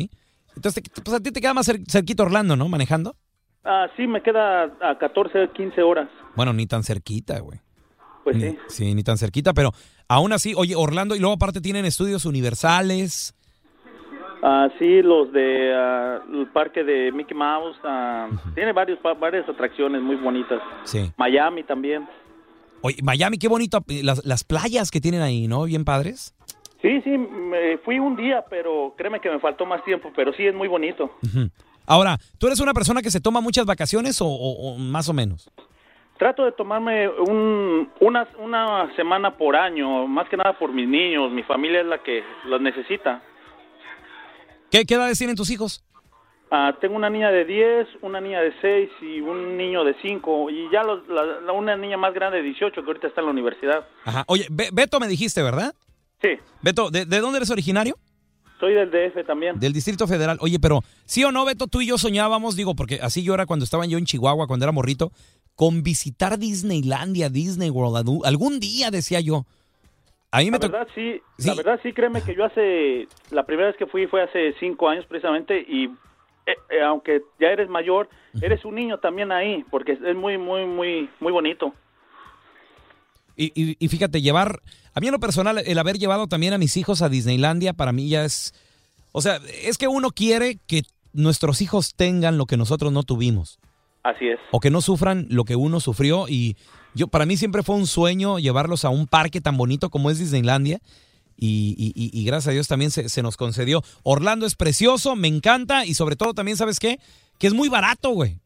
Entonces, 0.58 0.84
pues 1.04 1.16
a 1.16 1.22
ti 1.22 1.32
te 1.32 1.40
queda 1.40 1.54
más 1.54 1.70
cer- 1.70 1.90
cerquita 1.90 2.24
Orlando, 2.24 2.58
¿no? 2.58 2.68
Manejando. 2.68 3.16
Ah, 3.64 3.88
sí, 3.96 4.08
me 4.08 4.22
queda 4.22 4.64
a 4.82 4.98
14, 4.98 5.50
15 5.54 5.82
horas. 5.84 6.10
Bueno, 6.36 6.54
ni 6.54 6.66
tan 6.66 6.84
cerquita, 6.84 7.40
güey. 7.40 7.60
Pues 8.24 8.36
Ni- 8.36 8.52
sí. 8.52 8.58
Sí, 8.68 8.96
ni 8.96 9.04
tan 9.04 9.18
cerquita, 9.18 9.54
pero 9.54 9.72
aún 10.08 10.34
así, 10.34 10.54
oye, 10.56 10.76
Orlando, 10.76 11.16
y 11.16 11.20
luego 11.20 11.34
aparte 11.36 11.62
tienen 11.62 11.86
estudios 11.86 12.26
universales. 12.26 13.36
Ah, 14.44 14.70
sí, 14.80 15.02
los 15.04 15.32
de 15.32 15.74
ah, 15.76 16.20
el 16.34 16.48
parque 16.48 16.84
de 16.84 17.12
Mickey 17.12 17.38
Mouse. 17.38 17.78
ah, 17.84 18.28
Tiene 18.56 18.74
varios, 18.74 18.98
varias 19.20 19.48
atracciones 19.48 20.02
muy 20.02 20.16
bonitas. 20.16 20.60
Sí. 20.84 21.12
Miami 21.18 21.64
también. 21.64 22.08
Oye, 22.82 22.98
Miami, 23.04 23.38
qué 23.38 23.48
bonito. 23.48 23.84
Las, 24.04 24.26
las 24.26 24.44
playas 24.44 24.90
que 24.90 25.00
tienen 25.00 25.22
ahí, 25.22 25.48
¿no? 25.48 25.66
Bien 25.66 25.86
padres. 25.86 26.34
Sí, 26.82 27.00
sí, 27.04 27.16
me 27.16 27.78
fui 27.86 28.00
un 28.00 28.16
día, 28.16 28.44
pero 28.50 28.96
créeme 28.98 29.20
que 29.20 29.30
me 29.30 29.40
faltó 29.40 29.68
más 29.68 29.84
tiempo, 29.84 30.12
pero 30.16 30.34
sí 30.34 30.48
es 30.48 30.56
muy 30.56 30.68
bonito. 30.68 31.12
Ahora, 31.86 32.18
¿tú 32.38 32.48
eres 32.48 32.60
una 32.60 32.74
persona 32.74 33.02
que 33.02 33.12
se 33.12 33.20
toma 33.22 33.42
muchas 33.42 33.66
vacaciones 33.66 34.22
o, 34.22 34.28
o- 34.28 34.74
o 34.74 34.78
más 34.78 35.10
o 35.10 35.14
menos? 35.14 35.50
Trato 36.18 36.46
de 36.46 36.52
tomarme 36.52 37.10
un, 37.10 37.90
una, 38.00 38.28
una 38.38 38.96
semana 38.96 39.36
por 39.36 39.56
año, 39.56 40.08
más 40.08 40.30
que 40.30 40.38
nada 40.38 40.58
por 40.58 40.72
mis 40.72 40.88
niños, 40.88 41.32
mi 41.32 41.42
familia 41.44 41.82
es 41.82 41.88
la 41.88 42.04
que 42.04 42.24
los 42.46 42.62
necesita. 42.62 43.22
¿Qué, 44.70 44.86
qué 44.86 44.94
edades 44.96 45.18
tienen 45.18 45.36
tus 45.36 45.50
hijos? 45.50 45.84
Ah, 46.52 46.76
tengo 46.80 46.96
una 46.96 47.10
niña 47.10 47.32
de 47.32 47.46
10, 47.46 47.88
una 48.02 48.20
niña 48.22 48.42
de 48.42 48.54
6 48.62 48.90
y 49.02 49.22
un 49.22 49.58
niño 49.58 49.84
de 49.84 49.96
5 50.02 50.50
y 50.50 50.70
ya 50.72 50.84
los- 50.84 51.08
la- 51.08 51.40
la- 51.42 51.54
una 51.54 51.76
niña 51.78 51.98
más 51.98 52.14
grande 52.14 52.38
de 52.38 52.44
18 52.44 52.82
que 52.82 52.88
ahorita 52.88 53.08
está 53.08 53.22
en 53.22 53.26
la 53.28 53.32
universidad. 53.32 53.86
Ajá. 54.06 54.24
Oye, 54.28 54.46
Be- 54.52 54.70
Beto 54.72 55.00
me 55.00 55.08
dijiste, 55.08 55.42
¿verdad? 55.42 55.74
Sí, 56.22 56.38
Beto, 56.62 56.92
¿de, 56.92 57.06
de 57.06 57.20
dónde 57.20 57.38
eres 57.38 57.50
originario? 57.50 57.96
Soy 58.62 58.74
del 58.76 58.90
DF 58.90 59.26
también. 59.28 59.60
Del 59.60 59.74
Distrito 59.74 60.08
Federal. 60.08 60.38
Oye, 60.40 60.58
pero 60.60 60.80
sí 61.04 61.22
o 61.26 61.32
no, 61.34 61.44
Beto, 61.44 61.68
tú 61.68 61.82
y 61.82 61.88
yo 61.88 61.98
soñábamos, 61.98 62.56
digo, 62.56 62.76
porque 62.76 63.00
así 63.02 63.22
yo 63.24 63.34
era 63.34 63.46
cuando 63.46 63.66
estaba 63.66 63.86
yo 63.86 63.98
en 63.98 64.06
Chihuahua, 64.06 64.48
cuando 64.48 64.64
era 64.66 64.72
morrito, 64.72 65.12
con 65.56 65.84
visitar 65.84 66.40
Disneylandia, 66.40 67.30
Disney 67.30 67.70
World. 67.70 68.24
Algún 68.24 68.62
día, 68.62 68.90
decía 68.90 69.20
yo. 69.20 69.46
A 70.32 70.40
mí 70.40 70.46
me 70.50 70.60
La 70.60 70.68
verdad 70.70 70.88
sí, 70.96 71.22
la 71.40 71.56
verdad 71.56 71.80
sí, 71.84 71.92
créeme 71.92 72.22
que 72.22 72.34
yo 72.34 72.46
hace, 72.46 73.10
la 73.32 73.46
primera 73.46 73.68
vez 73.68 73.76
que 73.76 73.86
fui 73.86 74.08
fue 74.08 74.24
hace 74.24 74.54
5 74.62 74.88
años 74.88 75.06
precisamente 75.06 75.60
y 75.68 75.88
eh, 76.46 76.56
eh, 76.70 76.82
aunque 76.82 77.22
ya 77.38 77.48
eres 77.50 77.68
mayor, 77.70 78.08
eres 78.42 78.64
un 78.64 78.76
niño 78.76 78.98
también 79.00 79.34
ahí, 79.34 79.66
porque 79.70 79.92
es 79.92 80.16
muy, 80.16 80.38
muy, 80.38 80.66
muy, 80.66 81.10
muy 81.20 81.34
bonito. 81.34 81.74
Y, 83.36 83.52
y- 83.56 83.76
y 83.80 83.88
fíjate, 83.90 84.22
llevar, 84.22 84.62
a 84.94 85.00
mí 85.00 85.08
en 85.08 85.14
lo 85.14 85.20
personal, 85.20 85.58
el 85.60 85.80
haber 85.80 85.98
llevado 85.98 86.28
también 86.28 86.54
a 86.54 86.58
mis 86.58 86.78
hijos 86.78 87.02
a 87.02 87.10
Disneylandia, 87.10 87.74
para 87.74 87.92
mí 87.92 88.10
ya 88.10 88.26
es, 88.26 88.54
o 89.12 89.22
sea, 89.22 89.40
es 89.64 89.78
que 89.78 89.88
uno 89.88 90.12
quiere 90.12 90.58
que 90.68 90.84
nuestros 91.14 91.62
hijos 91.62 91.94
tengan 91.96 92.38
lo 92.38 92.46
que 92.46 92.58
nosotros 92.58 92.92
no 92.92 93.04
tuvimos, 93.04 93.60
Así 94.04 94.28
es. 94.28 94.40
o 94.52 94.60
que 94.60 94.70
no 94.70 94.82
sufran 94.82 95.28
lo 95.30 95.44
que 95.46 95.56
uno 95.56 95.80
sufrió. 95.80 96.28
Y 96.28 96.56
yo, 96.96 97.08
para 97.08 97.26
mí 97.26 97.38
siempre 97.38 97.64
fue 97.64 97.76
un 97.76 97.88
sueño 97.88 98.40
llevarlos 98.40 98.84
a 98.86 98.90
un 98.90 99.08
parque 99.08 99.42
tan 99.42 99.58
bonito 99.58 99.90
como 99.90 100.10
es 100.10 100.20
Disneylandia. 100.20 100.80
Y, 101.44 101.74
y- 101.78 101.92
y- 101.96 102.12
y 102.22 102.24
gracias 102.26 102.50
a 102.50 102.52
Dios 102.52 102.68
también 102.68 102.92
se, 102.92 103.10
se 103.10 103.24
nos 103.24 103.36
concedió. 103.36 103.82
Orlando 104.04 104.46
es 104.46 104.56
precioso, 104.56 105.16
me 105.16 105.28
encanta 105.28 105.86
y 105.86 105.96
sobre 105.96 106.16
todo 106.16 106.34
también, 106.36 106.56
¿sabes 106.56 106.80
qué? 106.80 107.00
Que 107.40 107.48
es 107.48 107.54
muy 107.54 107.68
barato, 107.68 108.10
güey. 108.12 108.38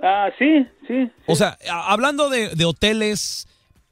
Ah, 0.00 0.28
sí, 0.38 0.66
sí. 0.86 1.10
O 1.26 1.34
sea, 1.34 1.56
hablando 1.70 2.28
de, 2.28 2.54
de 2.54 2.64
hoteles, 2.66 3.48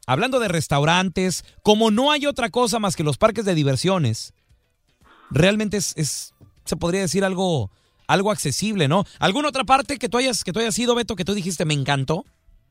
hablando 0.06 0.38
de 0.40 0.48
restaurantes, 0.48 1.44
como 1.62 1.90
no 1.90 2.10
hay 2.12 2.26
otra 2.26 2.48
cosa 2.50 2.78
más 2.78 2.96
que 2.96 3.04
los 3.04 3.18
parques 3.18 3.44
de 3.44 3.54
diversiones, 3.54 4.32
realmente 5.30 5.76
es, 5.76 5.92
es- 5.96 6.34
se 6.64 6.76
podría 6.76 7.00
decir 7.00 7.24
algo, 7.24 7.70
algo 8.08 8.30
accesible, 8.30 8.88
¿no? 8.88 9.04
¿Alguna 9.20 9.48
otra 9.48 9.64
parte 9.64 9.98
que 9.98 10.08
tú 10.08 10.18
hayas, 10.18 10.42
que 10.44 10.52
tú 10.52 10.58
hayas 10.60 10.78
ido, 10.78 10.94
Beto, 10.94 11.14
que 11.16 11.24
tú 11.24 11.34
dijiste 11.34 11.64
me 11.64 11.74
encantó? 11.74 12.24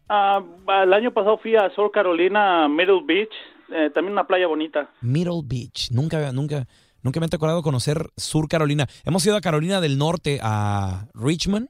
Ah, 0.10 0.42
el 0.84 0.94
año 0.94 1.12
pasado 1.14 1.38
fui 1.38 1.56
a 1.56 1.70
Sur 1.74 1.92
Carolina, 1.92 2.68
Middle 2.68 3.02
Beach, 3.06 3.32
eh, 3.74 3.90
también 3.94 4.14
una 4.14 4.28
playa 4.28 4.48
bonita. 4.48 4.90
Middle 5.02 5.42
Beach. 5.44 5.90
Nunca, 5.92 6.32
nunca, 6.32 6.68
nunca 7.02 7.20
me 7.20 7.26
ha 7.26 7.30
tocado 7.30 7.62
conocer 7.64 8.10
Sur 8.18 8.48
Carolina. 8.48 8.88
Hemos 9.04 9.26
ido 9.26 9.36
a 9.36 9.42
Carolina 9.42 9.82
del 9.82 9.98
Norte, 9.98 10.40
a 10.44 11.08
Richmond. 11.16 11.70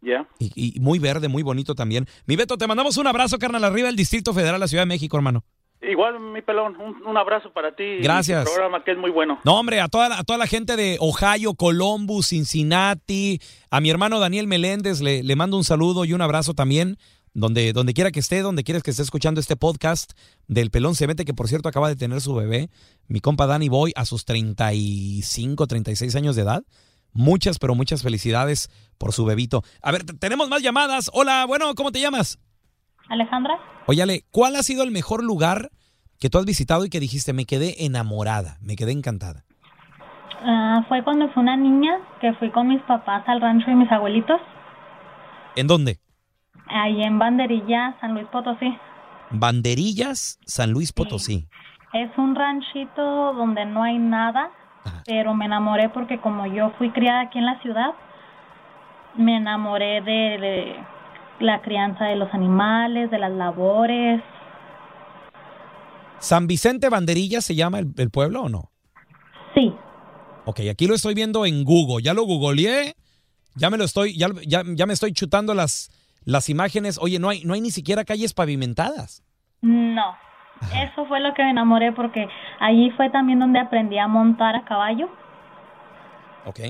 Ya. 0.00 0.28
Y, 0.38 0.76
y 0.76 0.80
muy 0.80 0.98
verde, 0.98 1.28
muy 1.28 1.42
bonito 1.42 1.74
también. 1.74 2.06
Mi 2.26 2.36
Beto, 2.36 2.56
te 2.58 2.66
mandamos 2.66 2.96
un 2.96 3.06
abrazo, 3.06 3.38
carnal, 3.38 3.64
arriba 3.64 3.88
del 3.88 3.96
Distrito 3.96 4.32
Federal, 4.32 4.60
la 4.60 4.68
Ciudad 4.68 4.82
de 4.82 4.86
México, 4.86 5.16
hermano. 5.16 5.44
Igual, 5.82 6.18
mi 6.18 6.40
pelón, 6.42 6.74
un, 6.80 7.06
un 7.06 7.16
abrazo 7.16 7.52
para 7.52 7.76
ti. 7.76 7.98
Gracias. 8.00 8.44
programa 8.44 8.82
que 8.82 8.92
es 8.92 8.98
muy 8.98 9.10
bueno. 9.10 9.38
No, 9.44 9.58
hombre, 9.58 9.80
a 9.80 9.88
toda, 9.88 10.08
la, 10.08 10.18
a 10.18 10.24
toda 10.24 10.38
la 10.38 10.46
gente 10.46 10.74
de 10.74 10.96
Ohio, 11.00 11.54
Columbus, 11.54 12.28
Cincinnati, 12.28 13.40
a 13.70 13.80
mi 13.80 13.90
hermano 13.90 14.18
Daniel 14.18 14.46
Meléndez 14.46 15.00
le, 15.00 15.22
le 15.22 15.36
mando 15.36 15.56
un 15.56 15.64
saludo 15.64 16.04
y 16.04 16.12
un 16.14 16.22
abrazo 16.22 16.54
también, 16.54 16.96
donde, 17.34 17.74
donde 17.74 17.92
quiera 17.92 18.10
que 18.10 18.20
esté, 18.20 18.40
donde 18.40 18.64
quieras 18.64 18.82
que 18.82 18.90
esté 18.90 19.02
escuchando 19.02 19.38
este 19.38 19.56
podcast 19.56 20.12
del 20.48 20.70
Pelón 20.70 20.94
se 20.94 21.06
mete, 21.06 21.26
que 21.26 21.34
por 21.34 21.46
cierto 21.48 21.68
acaba 21.68 21.88
de 21.88 21.96
tener 21.96 22.22
su 22.22 22.34
bebé, 22.34 22.70
mi 23.06 23.20
compa 23.20 23.46
Danny 23.46 23.68
Boy, 23.68 23.92
a 23.96 24.06
sus 24.06 24.24
35, 24.24 25.66
36 25.66 26.16
años 26.16 26.36
de 26.36 26.42
edad. 26.42 26.64
Muchas, 27.16 27.58
pero 27.58 27.74
muchas 27.74 28.02
felicidades 28.02 28.68
por 28.98 29.12
su 29.12 29.24
bebito. 29.24 29.62
A 29.82 29.90
ver, 29.90 30.04
tenemos 30.04 30.48
más 30.50 30.62
llamadas. 30.62 31.10
Hola, 31.14 31.46
bueno, 31.46 31.74
¿cómo 31.74 31.90
te 31.90 32.00
llamas? 32.00 32.38
Alejandra, 33.08 33.58
Óyale, 33.86 34.24
¿cuál 34.30 34.56
ha 34.56 34.62
sido 34.62 34.82
el 34.82 34.90
mejor 34.90 35.22
lugar 35.24 35.70
que 36.20 36.28
tú 36.28 36.38
has 36.38 36.44
visitado 36.44 36.84
y 36.84 36.90
que 36.90 37.00
dijiste, 37.00 37.32
me 37.32 37.44
quedé 37.46 37.84
enamorada, 37.86 38.58
me 38.60 38.76
quedé 38.76 38.92
encantada? 38.92 39.44
ah, 40.42 40.84
fue 40.88 41.02
cuando 41.04 41.28
fue 41.30 41.42
una 41.42 41.56
niña 41.56 41.92
que 42.20 42.32
fui 42.34 42.50
con 42.50 42.68
mis 42.68 42.82
papás 42.82 43.22
al 43.28 43.40
rancho 43.40 43.66
de 43.66 43.76
mis 43.76 43.90
abuelitos, 43.90 44.40
¿En 45.54 45.66
dónde? 45.68 45.98
ahí 46.68 47.00
en 47.02 47.18
Banderilla, 47.18 47.96
San 48.00 48.12
Luis 48.14 48.26
Potosí. 48.30 48.76
Banderillas, 49.30 50.38
San 50.44 50.72
Luis 50.72 50.92
Potosí. 50.92 51.48
Es 51.92 52.10
un 52.18 52.34
ranchito 52.34 53.32
donde 53.34 53.64
no 53.64 53.82
hay 53.84 53.98
nada, 53.98 54.50
pero 55.04 55.34
me 55.34 55.46
enamoré 55.46 55.88
porque 55.88 56.20
como 56.20 56.46
yo 56.46 56.70
fui 56.78 56.90
criada 56.90 57.22
aquí 57.22 57.38
en 57.38 57.46
la 57.46 57.60
ciudad, 57.60 57.94
me 59.14 59.36
enamoré 59.36 60.00
de, 60.02 60.38
de 60.38 60.76
la 61.40 61.62
crianza 61.62 62.04
de 62.04 62.16
los 62.16 62.32
animales, 62.34 63.10
de 63.10 63.18
las 63.18 63.32
labores. 63.32 64.22
¿San 66.18 66.46
Vicente 66.46 66.88
Banderillas 66.88 67.44
se 67.44 67.54
llama 67.54 67.78
el, 67.78 67.92
el 67.96 68.10
pueblo 68.10 68.42
o 68.42 68.48
no? 68.48 68.70
Sí. 69.54 69.74
Ok, 70.44 70.60
aquí 70.70 70.86
lo 70.86 70.94
estoy 70.94 71.14
viendo 71.14 71.44
en 71.44 71.64
Google. 71.64 72.02
Ya 72.02 72.14
lo 72.14 72.24
googleé, 72.24 72.94
ya 73.54 73.70
me 73.70 73.76
lo 73.76 73.84
estoy, 73.84 74.16
ya, 74.16 74.28
ya, 74.46 74.62
ya 74.64 74.86
me 74.86 74.92
estoy 74.92 75.12
chutando 75.12 75.54
las, 75.54 75.90
las 76.24 76.48
imágenes. 76.48 76.98
Oye, 77.00 77.18
no 77.18 77.28
hay, 77.28 77.42
no 77.44 77.54
hay 77.54 77.60
ni 77.60 77.70
siquiera 77.70 78.04
calles 78.04 78.32
pavimentadas. 78.32 79.22
No, 79.62 80.14
eso 80.74 81.06
fue 81.06 81.20
lo 81.20 81.34
que 81.34 81.42
me 81.44 81.50
enamoré 81.50 81.92
porque 81.92 82.28
allí 82.60 82.90
fue 82.92 83.10
también 83.10 83.38
donde 83.38 83.58
aprendí 83.58 83.98
a 83.98 84.08
montar 84.08 84.56
a 84.56 84.64
caballo. 84.64 85.08
Ok. 86.44 86.60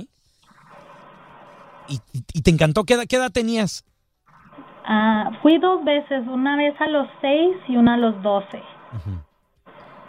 ¿Y, 1.89 2.01
y- 2.33 2.43
te 2.43 2.51
encantó? 2.51 2.85
¿Qué 2.85 2.95
edad, 2.95 3.05
qué 3.09 3.17
edad 3.17 3.31
tenías? 3.31 3.85
Ah, 4.85 5.31
fui 5.43 5.59
dos 5.59 5.85
veces, 5.85 6.27
una 6.29 6.57
vez 6.57 6.75
a 6.81 6.87
los 6.89 7.09
seis 7.21 7.57
y 7.69 7.77
una 7.77 7.95
a 7.95 7.97
los 7.97 8.21
doce. 8.23 8.63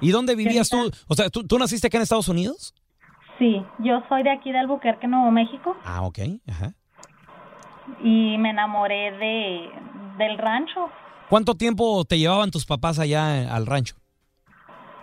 ¿Y 0.01 0.11
dónde 0.11 0.35
vivías 0.35 0.69
tú? 0.69 0.91
O 1.07 1.15
sea, 1.15 1.29
¿tú, 1.29 1.45
¿tú 1.45 1.57
naciste 1.57 1.87
acá 1.87 1.97
en 1.97 2.03
Estados 2.03 2.29
Unidos? 2.29 2.73
Sí, 3.39 3.63
yo 3.79 4.01
soy 4.09 4.23
de 4.23 4.31
aquí 4.31 4.51
de 4.51 4.59
Albuquerque, 4.59 5.07
Nuevo 5.07 5.29
México, 5.31 5.75
Ah, 5.85 6.01
ok. 6.03 6.19
Ajá. 6.49 6.73
y 8.01 8.37
me 8.39 8.49
enamoré 8.51 9.11
de 9.17 9.69
del 10.17 10.37
rancho. 10.39 10.89
¿Cuánto 11.29 11.55
tiempo 11.55 12.05
te 12.05 12.17
llevaban 12.17 12.51
tus 12.51 12.65
papás 12.65 12.99
allá 12.99 13.41
eh, 13.41 13.47
al 13.49 13.65
rancho? 13.65 13.95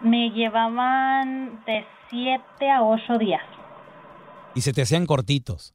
Me 0.00 0.30
llevaban 0.30 1.62
de 1.66 1.84
siete 2.08 2.70
a 2.70 2.82
ocho 2.82 3.18
días. 3.18 3.42
Y 4.54 4.62
se 4.62 4.72
te 4.72 4.82
hacían 4.82 5.04
cortitos. 5.04 5.74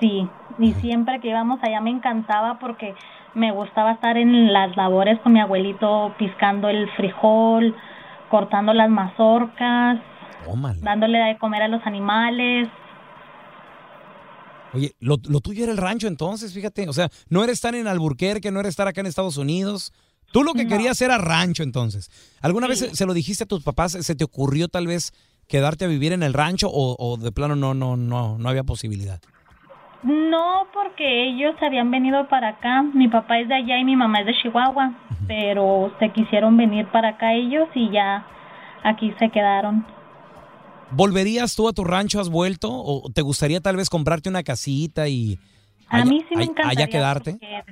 Sí, 0.00 0.28
y 0.58 0.72
siempre 0.74 1.20
que 1.20 1.28
íbamos 1.28 1.60
allá 1.62 1.80
me 1.80 1.90
encantaba 1.90 2.58
porque 2.58 2.94
me 3.34 3.52
gustaba 3.52 3.92
estar 3.92 4.16
en 4.16 4.52
las 4.52 4.76
labores 4.76 5.20
con 5.20 5.32
mi 5.32 5.40
abuelito 5.40 6.12
piscando 6.18 6.68
el 6.68 6.90
frijol, 6.92 7.76
cortando 8.30 8.74
las 8.74 8.90
mazorcas, 8.90 9.98
dándole 10.80 11.18
de 11.18 11.38
comer 11.38 11.62
a 11.62 11.68
los 11.68 11.84
animales. 11.86 12.68
Oye, 14.72 14.92
lo, 15.00 15.16
lo 15.28 15.40
tuyo 15.40 15.62
era 15.64 15.72
el 15.72 15.78
rancho 15.78 16.06
entonces, 16.08 16.52
fíjate. 16.52 16.88
O 16.88 16.92
sea, 16.92 17.08
no 17.28 17.42
era 17.42 17.52
estar 17.52 17.74
en 17.74 17.86
Alburquerque, 17.86 18.50
no 18.50 18.60
era 18.60 18.68
estar 18.68 18.86
acá 18.88 19.00
en 19.00 19.06
Estados 19.06 19.36
Unidos. 19.38 19.92
Tú 20.32 20.44
lo 20.44 20.52
que 20.52 20.64
No. 20.64 20.70
querías 20.70 21.00
era 21.00 21.16
rancho 21.18 21.62
entonces. 21.62 22.10
¿Alguna 22.42 22.66
Sí. 22.66 22.70
vez 22.70 22.78
se, 22.80 22.96
se 22.96 23.06
lo 23.06 23.14
dijiste 23.14 23.44
a 23.44 23.46
tus 23.46 23.62
papás? 23.62 23.92
¿Se 23.92 24.14
te 24.14 24.24
ocurrió 24.24 24.68
tal 24.68 24.86
vez 24.86 25.12
quedarte 25.46 25.86
a 25.86 25.88
vivir 25.88 26.12
en 26.12 26.22
el 26.22 26.34
rancho 26.34 26.68
o, 26.70 26.96
o 26.98 27.16
de 27.16 27.32
plano 27.32 27.56
no, 27.56 27.72
no, 27.72 27.96
no, 27.96 28.36
no 28.36 28.48
había 28.48 28.62
posibilidad? 28.64 29.20
No, 30.02 30.66
porque 30.72 31.28
ellos 31.28 31.54
habían 31.60 31.90
venido 31.90 32.28
para 32.28 32.50
acá. 32.50 32.82
Mi 32.82 33.08
papá 33.08 33.40
es 33.40 33.48
de 33.48 33.54
allá 33.54 33.78
y 33.78 33.84
mi 33.84 33.96
mamá 33.96 34.20
es 34.20 34.26
de 34.26 34.34
Chihuahua, 34.42 34.96
pero 35.26 35.92
se 35.98 36.10
quisieron 36.12 36.56
venir 36.56 36.86
para 36.92 37.10
acá 37.10 37.32
ellos 37.34 37.68
y 37.74 37.90
ya 37.90 38.24
aquí 38.84 39.12
se 39.18 39.30
quedaron. 39.30 39.84
¿Volverías 40.90 41.54
tú 41.54 41.68
a 41.68 41.72
tu 41.72 41.84
rancho? 41.84 42.20
¿Has 42.20 42.30
vuelto? 42.30 42.68
¿O 42.70 43.10
te 43.14 43.22
gustaría 43.22 43.60
tal 43.60 43.76
vez 43.76 43.90
comprarte 43.90 44.28
una 44.28 44.42
casita 44.42 45.06
y 45.08 45.38
A 45.88 45.96
allá- 45.96 46.04
mí 46.06 46.24
sí 46.28 46.36
me 46.36 46.44
encantaría. 46.44 46.70
allá 46.84 46.86
quedarte? 46.88 47.32
porque- 47.32 47.64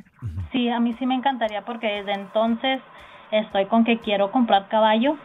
sí, 0.52 0.68
a 0.68 0.80
mí 0.80 0.94
sí 0.98 1.06
me 1.06 1.14
encantaría 1.14 1.64
porque 1.64 1.86
desde 1.86 2.12
entonces 2.12 2.80
estoy 3.30 3.66
con 3.66 3.84
que 3.84 3.98
quiero 4.00 4.30
comprar 4.32 4.68
caballo 4.68 5.16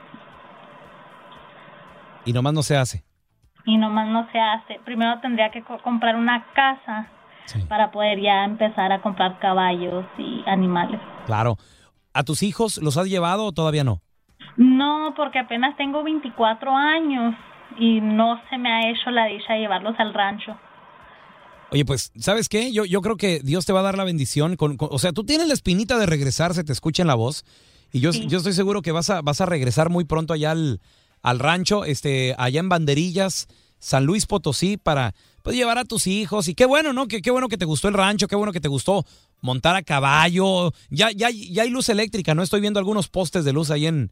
Y 2.26 2.34
nomás 2.34 2.54
no 2.54 2.64
se 2.64 2.78
hace. 2.78 3.04
y 3.66 3.78
nomás 3.78 4.08
no 4.08 4.28
se 4.32 4.40
hace. 4.40 4.80
Primero 4.86 5.20
tendría 5.22 5.52
que 5.52 5.62
co- 5.64 5.78
comprar 5.84 6.16
una 6.16 6.46
casa 6.54 7.08
para 7.68 7.92
poder 7.92 8.20
ya 8.22 8.44
empezar 8.46 8.92
a 8.92 9.02
comprar 9.02 9.38
caballos 9.40 10.06
y 10.18 10.44
animales. 10.48 11.00
Claro. 11.26 11.58
¿A 12.14 12.24
tus 12.24 12.42
hijos 12.44 12.78
los 12.82 12.98
has 12.98 13.08
llevado 13.08 13.46
o 13.46 13.52
todavía 13.52 13.84
no? 13.84 14.02
No, 14.58 15.14
porque 15.16 15.40
apenas 15.40 15.76
tengo 15.78 16.04
24 16.04 16.76
años 16.76 17.36
y 17.78 18.02
no 18.02 18.42
se 18.50 18.58
me 18.58 18.72
ha 18.72 18.90
hecho 18.92 19.10
la 19.12 19.26
dicha 19.28 19.54
de 19.54 19.60
llevarlos 19.60 19.96
al 20.00 20.14
rancho. 20.14 20.58
Oye, 21.72 21.86
pues, 21.86 22.12
¿sabes 22.20 22.50
qué? 22.50 22.74
Yo, 22.74 22.84
yo 22.86 23.02
creo 23.02 23.16
que 23.16 23.40
Dios 23.40 23.66
te 23.66 23.72
va 23.74 23.80
a 23.80 23.84
dar 23.84 23.98
la 23.98 24.04
bendición. 24.04 24.58
Con, 24.58 24.76
con- 24.76 24.90
o 24.92 25.00
sea, 25.00 25.14
tú 25.14 25.24
tienes 25.24 25.48
la 25.48 25.54
espinita 25.54 25.98
de 25.98 26.06
regresar, 26.06 26.54
se 26.54 26.64
te 26.66 26.74
escucha 26.74 27.02
en 27.04 27.08
la 27.08 27.16
voz. 27.16 27.46
Y 27.94 28.00
yo, 28.02 28.12
yo 28.12 28.38
estoy 28.38 28.54
seguro 28.54 28.82
que 28.82 28.92
vas 28.92 29.10
a, 29.10 29.22
vas 29.22 29.40
a 29.42 29.46
regresar 29.46 29.90
muy 29.90 30.04
pronto 30.06 30.34
allá 30.34 30.52
al, 30.52 30.82
al 31.22 31.40
rancho, 31.40 31.86
este, 31.86 32.36
allá 32.38 32.60
en 32.60 32.68
Banderillas, 32.70 33.48
San 33.80 34.06
Luis 34.06 34.26
Potosí, 34.26 34.78
para 34.78 35.14
pues, 35.44 35.56
llevar 35.56 35.78
a 35.78 35.86
tus 35.86 36.08
hijos. 36.08 36.48
Y 36.50 36.56
qué 36.56 36.66
bueno, 36.66 36.92
¿no? 36.94 37.08
Que, 37.08 37.22
qué 37.22 37.32
bueno 37.32 37.48
que 37.48 37.58
te 37.58 37.66
gustó 37.66 37.88
el 37.88 37.94
rancho, 37.94 38.28
qué 38.28 38.36
bueno 38.36 38.52
que 38.52 38.62
te 38.62 38.68
gustó 38.68 39.06
montar 39.42 39.76
a 39.78 39.82
caballo. 39.82 40.72
Ya, 40.90 41.12
ya, 41.12 41.30
ya 41.30 41.64
hay 41.64 41.70
luz 41.70 41.88
eléctrica, 41.90 42.36
¿no? 42.36 42.44
Estoy 42.44 42.60
viendo 42.60 42.80
algunos 42.80 43.08
postes 43.08 43.46
de 43.46 43.54
luz 43.54 43.72
ahí 43.72 43.88
en, 43.88 44.12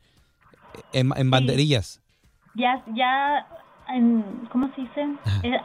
en, 0.93 1.11
en 1.15 1.29
Banderillas. 1.29 2.01
Ya, 2.55 2.83
ya, 2.95 3.47
en- 3.93 4.47
¿cómo 4.51 4.69
se 4.75 4.81
dice? 4.81 5.07
Eh, 5.43 5.57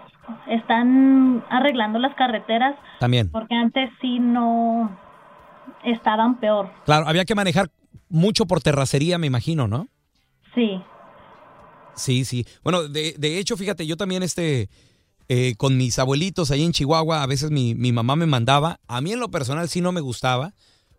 están 0.48 1.44
arreglando 1.50 1.98
las 1.98 2.14
carreteras 2.14 2.76
También. 3.00 3.30
porque 3.30 3.54
antes 3.54 3.90
sí 4.00 4.18
no 4.18 4.96
estaban 5.84 6.40
peor. 6.40 6.70
Claro, 6.84 7.08
había 7.08 7.24
que 7.24 7.34
manejar 7.34 7.70
mucho 8.08 8.46
por 8.46 8.60
terracería, 8.60 9.18
me 9.18 9.26
imagino, 9.26 9.66
¿no? 9.68 9.88
Sí. 10.54 10.80
Sí, 11.94 12.24
sí. 12.24 12.46
Bueno, 12.62 12.88
de, 12.88 13.14
de 13.18 13.38
hecho, 13.38 13.56
fíjate, 13.56 13.86
yo 13.86 13.96
también 13.96 14.22
este, 14.22 14.68
eh, 15.28 15.54
con 15.56 15.76
mis 15.76 15.98
abuelitos 15.98 16.50
ahí 16.50 16.64
en 16.64 16.72
Chihuahua, 16.72 17.22
a 17.22 17.26
veces 17.26 17.50
mi, 17.50 17.74
mi 17.74 17.92
mamá 17.92 18.16
me 18.16 18.26
mandaba. 18.26 18.78
A 18.88 19.00
mí 19.00 19.12
en 19.12 19.20
lo 19.20 19.30
personal 19.30 19.68
sí 19.68 19.80
no 19.80 19.92
me 19.92 20.00
gustaba, 20.00 20.52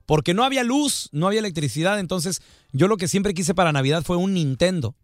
porque 0.05 0.33
no 0.33 0.43
había 0.43 0.63
luz, 0.63 1.09
no 1.11 1.27
había 1.27 1.39
electricidad. 1.39 1.99
Entonces, 1.99 2.41
yo 2.71 2.87
lo 2.87 2.97
que 2.97 3.07
siempre 3.07 3.33
quise 3.33 3.53
para 3.55 3.71
Navidad 3.71 4.03
fue 4.03 4.17
un 4.17 4.33
Nintendo. 4.33 4.95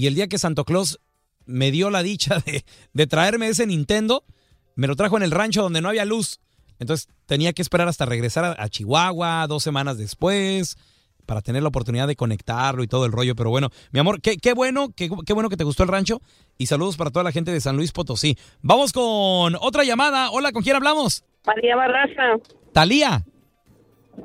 Y 0.00 0.06
el 0.06 0.14
día 0.14 0.28
que 0.28 0.38
Santo 0.38 0.64
Claus 0.64 0.98
me 1.44 1.70
dio 1.70 1.90
la 1.90 2.02
dicha 2.02 2.38
de, 2.46 2.64
de 2.94 3.06
traerme 3.06 3.48
ese 3.48 3.66
Nintendo, 3.66 4.24
me 4.74 4.86
lo 4.86 4.96
trajo 4.96 5.18
en 5.18 5.22
el 5.22 5.30
rancho 5.30 5.60
donde 5.60 5.82
no 5.82 5.90
había 5.90 6.06
luz. 6.06 6.40
Entonces 6.78 7.06
tenía 7.26 7.52
que 7.52 7.60
esperar 7.60 7.86
hasta 7.86 8.06
regresar 8.06 8.46
a, 8.46 8.56
a 8.58 8.70
Chihuahua 8.70 9.46
dos 9.46 9.62
semanas 9.62 9.98
después 9.98 10.78
para 11.26 11.42
tener 11.42 11.60
la 11.60 11.68
oportunidad 11.68 12.08
de 12.08 12.16
conectarlo 12.16 12.82
y 12.82 12.86
todo 12.86 13.04
el 13.04 13.12
rollo. 13.12 13.36
Pero 13.36 13.50
bueno, 13.50 13.68
mi 13.90 14.00
amor, 14.00 14.22
qué, 14.22 14.38
qué 14.38 14.54
bueno, 14.54 14.88
qué, 14.96 15.10
qué 15.26 15.34
bueno 15.34 15.50
que 15.50 15.58
te 15.58 15.64
gustó 15.64 15.82
el 15.82 15.90
rancho. 15.90 16.22
Y 16.56 16.64
saludos 16.64 16.96
para 16.96 17.10
toda 17.10 17.24
la 17.24 17.32
gente 17.32 17.52
de 17.52 17.60
San 17.60 17.76
Luis 17.76 17.92
Potosí. 17.92 18.38
Vamos 18.62 18.94
con 18.94 19.54
otra 19.60 19.84
llamada. 19.84 20.30
Hola, 20.30 20.50
¿con 20.52 20.62
quién 20.62 20.76
hablamos? 20.76 21.24
María 21.44 21.76
Barraza. 21.76 22.42
Talía. 22.72 23.26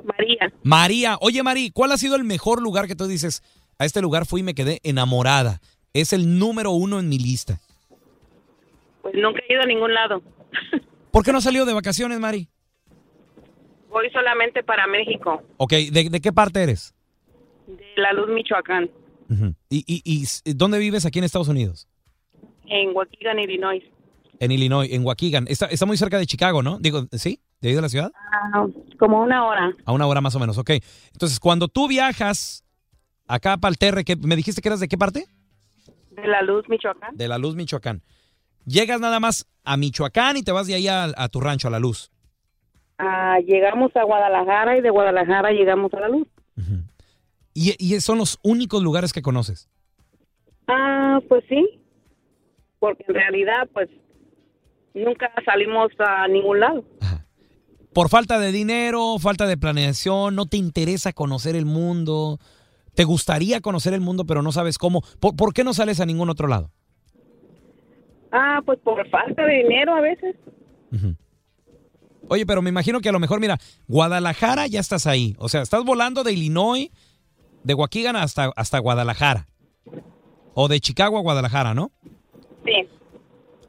María. 0.06 0.52
María. 0.62 1.18
Oye, 1.20 1.42
Mari, 1.42 1.70
¿cuál 1.70 1.92
ha 1.92 1.98
sido 1.98 2.16
el 2.16 2.24
mejor 2.24 2.62
lugar 2.62 2.86
que 2.86 2.96
tú 2.96 3.06
dices? 3.06 3.42
A 3.78 3.84
este 3.84 4.00
lugar 4.00 4.26
fui 4.26 4.40
y 4.40 4.44
me 4.44 4.54
quedé 4.54 4.80
enamorada. 4.82 5.60
Es 5.92 6.12
el 6.12 6.38
número 6.38 6.70
uno 6.72 6.98
en 6.98 7.08
mi 7.08 7.18
lista. 7.18 7.60
Pues 9.02 9.14
nunca 9.16 9.40
he 9.48 9.52
ido 9.52 9.62
a 9.62 9.66
ningún 9.66 9.92
lado. 9.94 10.22
¿Por 11.10 11.24
qué 11.24 11.32
no 11.32 11.40
salió 11.40 11.64
de 11.64 11.72
vacaciones, 11.74 12.18
Mari? 12.18 12.48
Voy 13.90 14.10
solamente 14.10 14.62
para 14.62 14.86
México, 14.86 15.42
Ok, 15.56 15.72
¿de, 15.90 16.10
de 16.10 16.20
qué 16.20 16.32
parte 16.32 16.62
eres? 16.62 16.94
de 17.66 17.84
La 17.96 18.12
Luz, 18.12 18.28
Michoacán. 18.28 18.90
¿Y, 19.70 19.84
y, 19.86 20.02
y 20.44 20.52
dónde 20.54 20.78
vives 20.78 21.04
aquí 21.06 21.18
en 21.18 21.24
Estados 21.24 21.48
Unidos? 21.48 21.88
en 22.68 22.94
Waukegan, 22.94 23.38
Illinois. 23.38 23.82
En 24.40 24.50
Illinois, 24.50 24.92
en 24.92 25.04
Waukegan. 25.04 25.46
Está, 25.48 25.66
está 25.66 25.86
muy 25.86 25.96
cerca 25.96 26.18
de 26.18 26.26
Chicago, 26.26 26.62
¿no? 26.62 26.78
Digo, 26.80 27.06
¿sí? 27.12 27.40
¿De 27.60 27.68
ahí 27.70 27.74
de 27.76 27.80
la 27.80 27.88
ciudad? 27.88 28.12
Ah, 28.52 28.66
como 28.98 29.22
una 29.22 29.46
hora. 29.46 29.72
A 29.84 29.92
una 29.92 30.06
hora 30.06 30.20
más 30.20 30.34
o 30.34 30.40
menos, 30.40 30.58
ok. 30.58 30.70
Entonces, 31.12 31.38
cuando 31.40 31.68
tú 31.68 31.86
viajas 31.88 32.64
acá 33.26 33.56
para 33.56 33.70
el 33.70 33.78
Terre, 33.78 34.04
que 34.04 34.16
¿me 34.16 34.36
dijiste 34.36 34.60
que 34.62 34.68
eras 34.68 34.80
de 34.80 34.88
qué 34.88 34.98
parte? 34.98 35.26
De 36.10 36.26
La 36.26 36.42
Luz, 36.42 36.68
Michoacán. 36.68 37.16
De 37.16 37.28
La 37.28 37.38
Luz, 37.38 37.54
Michoacán. 37.54 38.02
Llegas 38.64 39.00
nada 39.00 39.20
más 39.20 39.46
a 39.64 39.76
Michoacán 39.76 40.36
y 40.36 40.42
te 40.42 40.52
vas 40.52 40.66
de 40.66 40.74
ahí 40.74 40.88
a, 40.88 41.04
a 41.04 41.28
tu 41.28 41.40
rancho, 41.40 41.68
a 41.68 41.70
La 41.70 41.78
Luz. 41.78 42.10
Ah, 42.98 43.38
llegamos 43.46 43.94
a 43.94 44.04
Guadalajara 44.04 44.78
y 44.78 44.80
de 44.80 44.90
Guadalajara 44.90 45.50
llegamos 45.50 45.92
a 45.94 46.00
La 46.00 46.08
Luz. 46.08 46.26
Y, 47.52 47.74
y 47.78 48.00
son 48.00 48.18
los 48.18 48.38
únicos 48.42 48.82
lugares 48.82 49.12
que 49.12 49.22
conoces. 49.22 49.68
Ah, 50.66 51.20
pues 51.28 51.44
sí. 51.48 51.80
Porque 52.78 53.04
en 53.08 53.14
realidad, 53.14 53.68
pues, 53.72 53.88
nunca 54.94 55.30
salimos 55.44 55.90
a 55.98 56.26
ningún 56.28 56.60
lado. 56.60 56.84
Por 57.92 58.08
falta 58.08 58.38
de 58.38 58.52
dinero, 58.52 59.18
falta 59.18 59.46
de 59.46 59.56
planeación, 59.56 60.34
no 60.34 60.46
te 60.46 60.58
interesa 60.58 61.12
conocer 61.12 61.56
el 61.56 61.64
mundo. 61.64 62.38
Te 62.96 63.04
gustaría 63.04 63.60
conocer 63.60 63.92
el 63.92 64.00
mundo, 64.00 64.24
pero 64.24 64.40
no 64.40 64.52
sabes 64.52 64.78
cómo. 64.78 65.02
¿Por, 65.20 65.36
por 65.36 65.52
qué 65.52 65.62
no 65.64 65.74
sales 65.74 66.00
a 66.00 66.06
ningún 66.06 66.30
otro 66.30 66.48
lado? 66.48 66.72
Ah, 68.32 68.60
pues 68.64 68.78
por 68.80 69.06
falta 69.10 69.44
de 69.44 69.58
dinero 69.58 69.94
a 69.94 70.00
veces. 70.00 70.34
Oye, 72.28 72.46
pero 72.46 72.62
me 72.62 72.70
imagino 72.70 73.00
que 73.00 73.10
a 73.10 73.12
lo 73.12 73.20
mejor, 73.20 73.38
mira, 73.38 73.58
Guadalajara 73.86 74.66
ya 74.66 74.80
estás 74.80 75.06
ahí. 75.06 75.36
O 75.38 75.50
sea, 75.50 75.60
estás 75.60 75.84
volando 75.84 76.24
de 76.24 76.32
Illinois, 76.32 76.88
de 77.62 77.74
Waukegan 77.74 78.16
hasta, 78.16 78.50
hasta 78.56 78.78
Guadalajara. 78.78 79.46
O 80.54 80.68
de 80.68 80.80
Chicago 80.80 81.18
a 81.18 81.20
Guadalajara, 81.20 81.74
¿no? 81.74 81.92
Sí. 82.64 82.88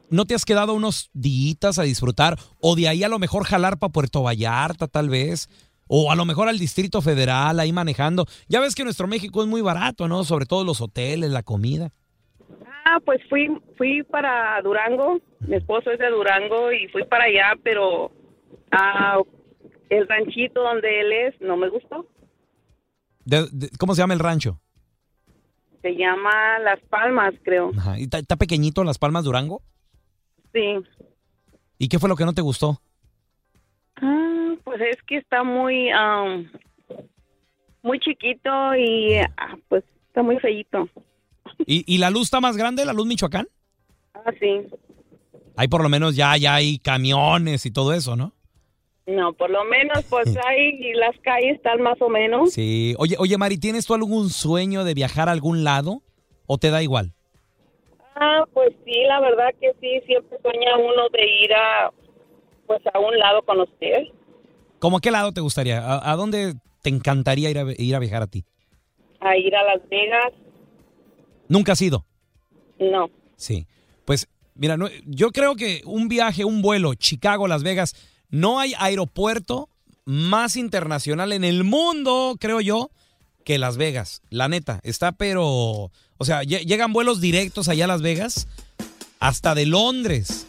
¿No 0.08 0.24
te 0.24 0.34
has 0.34 0.46
quedado 0.46 0.72
unos 0.72 1.10
días 1.12 1.78
a 1.78 1.82
disfrutar? 1.82 2.38
O 2.60 2.76
de 2.76 2.88
ahí 2.88 3.04
a 3.04 3.10
lo 3.10 3.18
mejor 3.18 3.44
jalar 3.44 3.78
para 3.78 3.92
Puerto 3.92 4.22
Vallarta, 4.22 4.88
tal 4.88 5.10
vez. 5.10 5.50
O 5.88 6.12
a 6.12 6.16
lo 6.16 6.24
mejor 6.24 6.48
al 6.48 6.58
Distrito 6.58 7.00
Federal, 7.02 7.58
ahí 7.58 7.72
manejando. 7.72 8.26
Ya 8.48 8.60
ves 8.60 8.74
que 8.74 8.84
nuestro 8.84 9.06
México 9.08 9.42
es 9.42 9.48
muy 9.48 9.62
barato, 9.62 10.06
¿no? 10.06 10.22
Sobre 10.24 10.46
todo 10.46 10.62
los 10.64 10.80
hoteles, 10.80 11.30
la 11.30 11.42
comida. 11.42 11.90
Ah, 12.84 13.00
pues 13.04 13.20
fui 13.28 13.48
fui 13.76 14.02
para 14.04 14.60
Durango. 14.62 15.18
Mi 15.40 15.56
esposo 15.56 15.90
es 15.90 15.98
de 15.98 16.08
Durango 16.10 16.72
y 16.72 16.88
fui 16.88 17.04
para 17.04 17.24
allá, 17.24 17.52
pero 17.62 18.10
ah, 18.70 19.18
el 19.90 20.06
ranchito 20.08 20.62
donde 20.62 21.00
él 21.00 21.12
es 21.12 21.40
no 21.40 21.56
me 21.56 21.68
gustó. 21.68 22.06
De- 23.24 23.48
de- 23.52 23.70
¿Cómo 23.78 23.94
se 23.94 24.00
llama 24.02 24.14
el 24.14 24.20
rancho? 24.20 24.60
Se 25.82 25.90
llama 25.94 26.58
Las 26.64 26.80
Palmas, 26.90 27.34
creo. 27.44 27.70
Ajá. 27.76 27.98
¿Y 27.98 28.04
¿Está, 28.04 28.18
está 28.18 28.36
pequeñito 28.36 28.82
Las 28.84 28.98
Palmas 28.98 29.24
Durango? 29.24 29.62
Sí. 30.52 30.74
¿Y 31.78 31.88
qué 31.88 31.98
fue 31.98 32.08
lo 32.08 32.16
que 32.16 32.24
no 32.24 32.32
te 32.32 32.42
gustó? 32.42 32.80
Ah, 34.00 34.54
pues 34.64 34.80
es 34.80 35.02
que 35.02 35.16
está 35.16 35.42
muy 35.42 35.90
muy 37.82 38.00
chiquito 38.00 38.50
y 38.76 39.16
ah, 39.16 39.56
pues 39.68 39.84
está 40.08 40.22
muy 40.22 40.38
feíto. 40.38 40.88
¿Y, 41.66 41.84
¿Y 41.86 41.98
la 41.98 42.10
luz 42.10 42.24
está 42.24 42.40
más 42.40 42.56
grande, 42.56 42.84
la 42.84 42.92
luz 42.92 43.06
Michoacán? 43.06 43.48
Ah, 44.14 44.32
sí. 44.38 44.66
Ahí 45.56 45.68
por 45.68 45.82
lo 45.82 45.88
menos 45.88 46.14
ya, 46.14 46.36
ya 46.36 46.54
hay 46.54 46.78
camiones 46.78 47.66
y 47.66 47.72
todo 47.72 47.92
eso, 47.92 48.14
¿no? 48.14 48.32
No, 49.06 49.32
por 49.32 49.48
lo 49.50 49.64
menos 49.64 50.04
pues 50.08 50.36
ahí 50.46 50.92
las 50.94 51.18
calles 51.20 51.56
están 51.56 51.80
más 51.80 52.00
o 52.00 52.08
menos. 52.08 52.52
Sí. 52.52 52.94
Oye, 52.98 53.16
oye, 53.18 53.38
Mari, 53.38 53.58
¿tienes 53.58 53.86
tú 53.86 53.94
algún 53.94 54.28
sueño 54.28 54.84
de 54.84 54.94
viajar 54.94 55.28
a 55.28 55.32
algún 55.32 55.64
lado 55.64 56.02
o 56.46 56.58
te 56.58 56.70
da 56.70 56.82
igual? 56.82 57.12
Ah, 58.14 58.44
pues 58.52 58.70
sí, 58.84 58.92
la 59.06 59.20
verdad 59.20 59.54
que 59.60 59.72
sí, 59.80 60.00
siempre 60.06 60.38
sueña 60.42 60.76
uno 60.76 61.08
de 61.10 61.44
ir 61.44 61.54
a, 61.54 61.90
pues 62.68 62.80
a 62.94 62.98
un 63.00 63.18
lado 63.18 63.42
con 63.42 63.60
usted. 63.60 64.04
¿Cómo 64.78 64.98
a 64.98 65.00
qué 65.00 65.10
lado 65.10 65.32
te 65.32 65.40
gustaría? 65.40 65.80
¿A, 65.84 66.12
a 66.12 66.14
dónde 66.14 66.54
te 66.82 66.90
encantaría 66.90 67.50
ir 67.50 67.58
a, 67.58 67.64
ir 67.76 67.96
a 67.96 67.98
viajar 67.98 68.22
a 68.22 68.26
ti? 68.28 68.44
A 69.20 69.36
ir 69.36 69.56
a 69.56 69.64
Las 69.64 69.88
Vegas, 69.88 70.32
¿Nunca 71.48 71.72
has 71.72 71.82
ido? 71.82 72.04
no. 72.78 73.10
Sí. 73.36 73.66
Pues 74.04 74.28
mira, 74.54 74.76
no- 74.76 74.88
yo 75.06 75.30
creo 75.32 75.56
que 75.56 75.82
un 75.84 76.08
viaje, 76.08 76.44
un 76.44 76.62
vuelo, 76.62 76.94
Chicago, 76.94 77.48
Las 77.48 77.62
Vegas, 77.64 77.94
no 78.30 78.58
hay 78.60 78.74
aeropuerto 78.78 79.68
más 80.04 80.56
internacional 80.56 81.32
en 81.32 81.44
el 81.44 81.64
mundo, 81.64 82.36
creo 82.40 82.60
yo, 82.60 82.90
que 83.44 83.58
Las 83.58 83.76
Vegas. 83.76 84.22
La 84.30 84.48
neta, 84.48 84.80
está 84.82 85.12
pero... 85.12 85.90
O 86.20 86.24
sea, 86.24 86.42
lle- 86.42 86.64
llegan 86.66 86.92
vuelos 86.92 87.20
directos 87.20 87.68
allá 87.68 87.84
a 87.84 87.88
Las 87.88 88.02
Vegas, 88.02 88.48
hasta 89.20 89.54
de 89.54 89.66
Londres. 89.66 90.46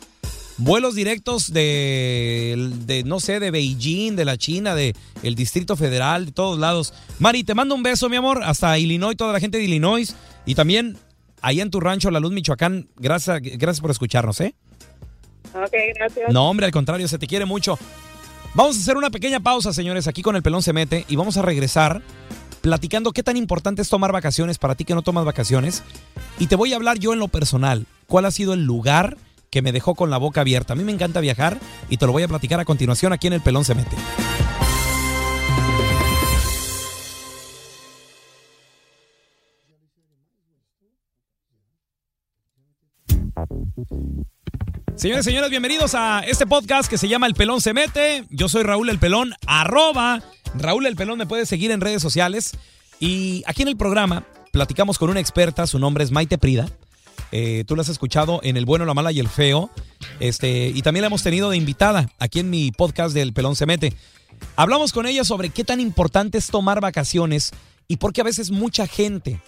Vuelos 0.59 0.93
directos 0.93 1.53
de, 1.53 2.71
de, 2.85 3.03
no 3.05 3.21
sé, 3.21 3.39
de 3.39 3.49
Beijing, 3.49 4.15
de 4.15 4.25
la 4.25 4.37
China, 4.37 4.75
de 4.75 4.93
el 5.23 5.35
Distrito 5.35 5.77
Federal, 5.77 6.27
de 6.27 6.31
todos 6.33 6.59
lados. 6.59 6.93
Mari, 7.17 7.45
te 7.45 7.55
mando 7.55 7.75
un 7.75 7.83
beso, 7.83 8.09
mi 8.09 8.17
amor, 8.17 8.43
hasta 8.43 8.77
Illinois, 8.77 9.15
toda 9.15 9.31
la 9.31 9.39
gente 9.39 9.57
de 9.57 9.63
Illinois. 9.63 10.15
Y 10.45 10.55
también 10.55 10.97
allá 11.41 11.63
en 11.63 11.71
tu 11.71 11.79
rancho, 11.79 12.11
La 12.11 12.19
Luz, 12.19 12.33
Michoacán. 12.33 12.89
Gracias, 12.97 13.41
gracias 13.41 13.79
por 13.79 13.91
escucharnos, 13.91 14.41
¿eh? 14.41 14.53
Ok, 15.53 15.73
gracias. 15.95 16.31
No, 16.31 16.49
hombre, 16.49 16.65
al 16.65 16.73
contrario, 16.73 17.07
se 17.07 17.17
te 17.17 17.25
quiere 17.25 17.45
mucho. 17.45 17.79
Vamos 18.53 18.77
a 18.77 18.79
hacer 18.79 18.97
una 18.97 19.09
pequeña 19.09 19.39
pausa, 19.39 19.71
señores, 19.71 20.07
aquí 20.07 20.21
con 20.21 20.35
el 20.35 20.43
pelón 20.43 20.61
se 20.61 20.73
mete 20.73 21.05
y 21.07 21.15
vamos 21.15 21.37
a 21.37 21.41
regresar 21.41 22.01
platicando 22.61 23.13
qué 23.13 23.23
tan 23.23 23.37
importante 23.37 23.81
es 23.81 23.89
tomar 23.89 24.11
vacaciones 24.11 24.57
para 24.57 24.75
ti 24.75 24.85
que 24.85 24.95
no 24.95 25.03
tomas 25.03 25.23
vacaciones. 25.23 25.83
Y 26.39 26.47
te 26.47 26.55
voy 26.55 26.73
a 26.73 26.75
hablar 26.75 26.99
yo 26.99 27.13
en 27.13 27.19
lo 27.19 27.27
personal, 27.27 27.85
cuál 28.07 28.25
ha 28.25 28.31
sido 28.31 28.53
el 28.53 28.65
lugar 28.65 29.17
que 29.49 29.61
me 29.61 29.71
dejó 29.71 29.95
con 29.95 30.09
la 30.09 30.17
boca 30.17 30.41
abierta. 30.41 30.73
A 30.73 30.75
mí 30.75 30.83
me 30.83 30.91
encanta 30.91 31.19
viajar 31.19 31.59
y 31.89 31.97
te 31.97 32.05
lo 32.05 32.11
voy 32.11 32.23
a 32.23 32.27
platicar 32.27 32.59
a 32.59 32.65
continuación 32.65 33.13
aquí 33.13 33.27
en 33.27 33.33
el 33.33 33.41
pelón 33.41 33.65
se 33.65 33.75
mete. 33.75 33.95
Señores, 44.95 45.23
señores, 45.23 45.49
bienvenidos 45.49 45.95
a 45.95 46.19
este 46.27 46.45
podcast 46.45 46.89
que 46.89 46.97
se 46.97 47.07
llama 47.07 47.25
El 47.25 47.33
Pelón 47.33 47.61
se 47.61 47.73
mete. 47.73 48.25
Yo 48.29 48.49
soy 48.49 48.63
Raúl 48.63 48.89
El 48.89 48.99
Pelón, 48.99 49.33
arroba 49.47 50.21
Raúl 50.55 50.85
El 50.85 50.97
Pelón, 50.97 51.17
me 51.17 51.25
puedes 51.25 51.47
seguir 51.47 51.71
en 51.71 51.79
redes 51.79 52.01
sociales. 52.01 52.57
Y 52.99 53.43
aquí 53.47 53.61
en 53.61 53.69
el 53.69 53.77
programa 53.77 54.25
platicamos 54.51 54.97
con 54.97 55.09
una 55.09 55.21
experta, 55.21 55.67
su 55.67 55.79
nombre 55.79 56.03
es 56.03 56.11
Maite 56.11 56.37
Prida. 56.37 56.67
Eh, 57.31 57.63
tú 57.67 57.75
la 57.75 57.81
has 57.81 57.89
escuchado 57.89 58.39
en 58.43 58.57
El 58.57 58.65
Bueno, 58.65 58.85
la 58.85 58.93
Mala 58.93 59.11
y 59.11 59.19
el 59.19 59.29
Feo. 59.29 59.69
Este, 60.19 60.67
y 60.67 60.81
también 60.81 61.01
la 61.01 61.07
hemos 61.07 61.23
tenido 61.23 61.49
de 61.49 61.57
invitada 61.57 62.09
aquí 62.19 62.39
en 62.39 62.49
mi 62.49 62.71
podcast 62.71 63.13
del 63.13 63.33
Pelón 63.33 63.55
se 63.55 63.65
mete. 63.65 63.93
Hablamos 64.55 64.93
con 64.93 65.05
ella 65.05 65.23
sobre 65.23 65.49
qué 65.49 65.63
tan 65.63 65.79
importante 65.79 66.37
es 66.37 66.47
tomar 66.47 66.81
vacaciones 66.81 67.51
y 67.87 67.97
por 67.97 68.13
qué 68.13 68.21
a 68.21 68.25
veces 68.25 68.51
mucha 68.51 68.87
gente 68.87 69.41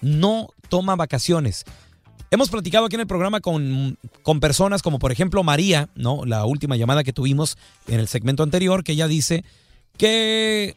no 0.00 0.48
toma 0.68 0.96
vacaciones. 0.96 1.64
Hemos 2.30 2.48
platicado 2.48 2.86
aquí 2.86 2.94
en 2.94 3.00
el 3.00 3.06
programa 3.06 3.40
con, 3.40 3.98
con 4.22 4.38
personas 4.38 4.82
como 4.82 4.98
por 4.98 5.10
ejemplo 5.10 5.42
María, 5.42 5.88
¿no? 5.96 6.24
La 6.24 6.44
última 6.44 6.76
llamada 6.76 7.02
que 7.02 7.12
tuvimos 7.12 7.58
en 7.88 7.98
el 7.98 8.06
segmento 8.06 8.42
anterior, 8.42 8.84
que 8.84 8.92
ella 8.92 9.08
dice 9.08 9.44
que 9.96 10.76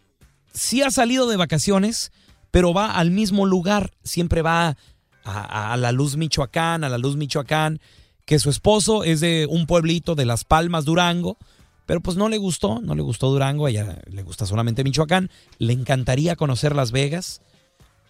sí 0.53 0.81
ha 0.81 0.89
salido 0.89 1.27
de 1.27 1.37
vacaciones, 1.37 2.11
pero 2.49 2.73
va 2.73 2.95
al 2.95 3.11
mismo 3.11 3.45
lugar, 3.45 3.91
siempre 4.03 4.41
va 4.41 4.77
a, 5.23 5.75
la 5.77 5.91
Luz 5.91 6.17
Michoacán, 6.17 6.83
a 6.83 6.89
la 6.89 6.97
Luz 6.97 7.15
Michoacán, 7.15 7.79
que 8.25 8.39
su 8.39 8.49
esposo 8.49 9.03
es 9.03 9.21
de 9.21 9.47
un 9.49 9.65
pueblito 9.65 10.15
de 10.15 10.25
Las 10.25 10.43
Palmas, 10.43 10.85
Durango, 10.85 11.37
pero 11.85 12.01
pues 12.01 12.17
no 12.17 12.29
le 12.29 12.37
gustó, 12.37 12.81
no 12.81 12.95
le 12.95 13.01
gustó 13.01 13.29
Durango, 13.29 13.65
a 13.65 13.69
ella 13.69 13.99
le 14.09 14.23
gusta 14.23 14.45
solamente 14.45 14.83
Michoacán, 14.83 15.29
le 15.57 15.73
encantaría 15.73 16.35
conocer 16.35 16.75
Las 16.75 16.91
Vegas. 16.91 17.41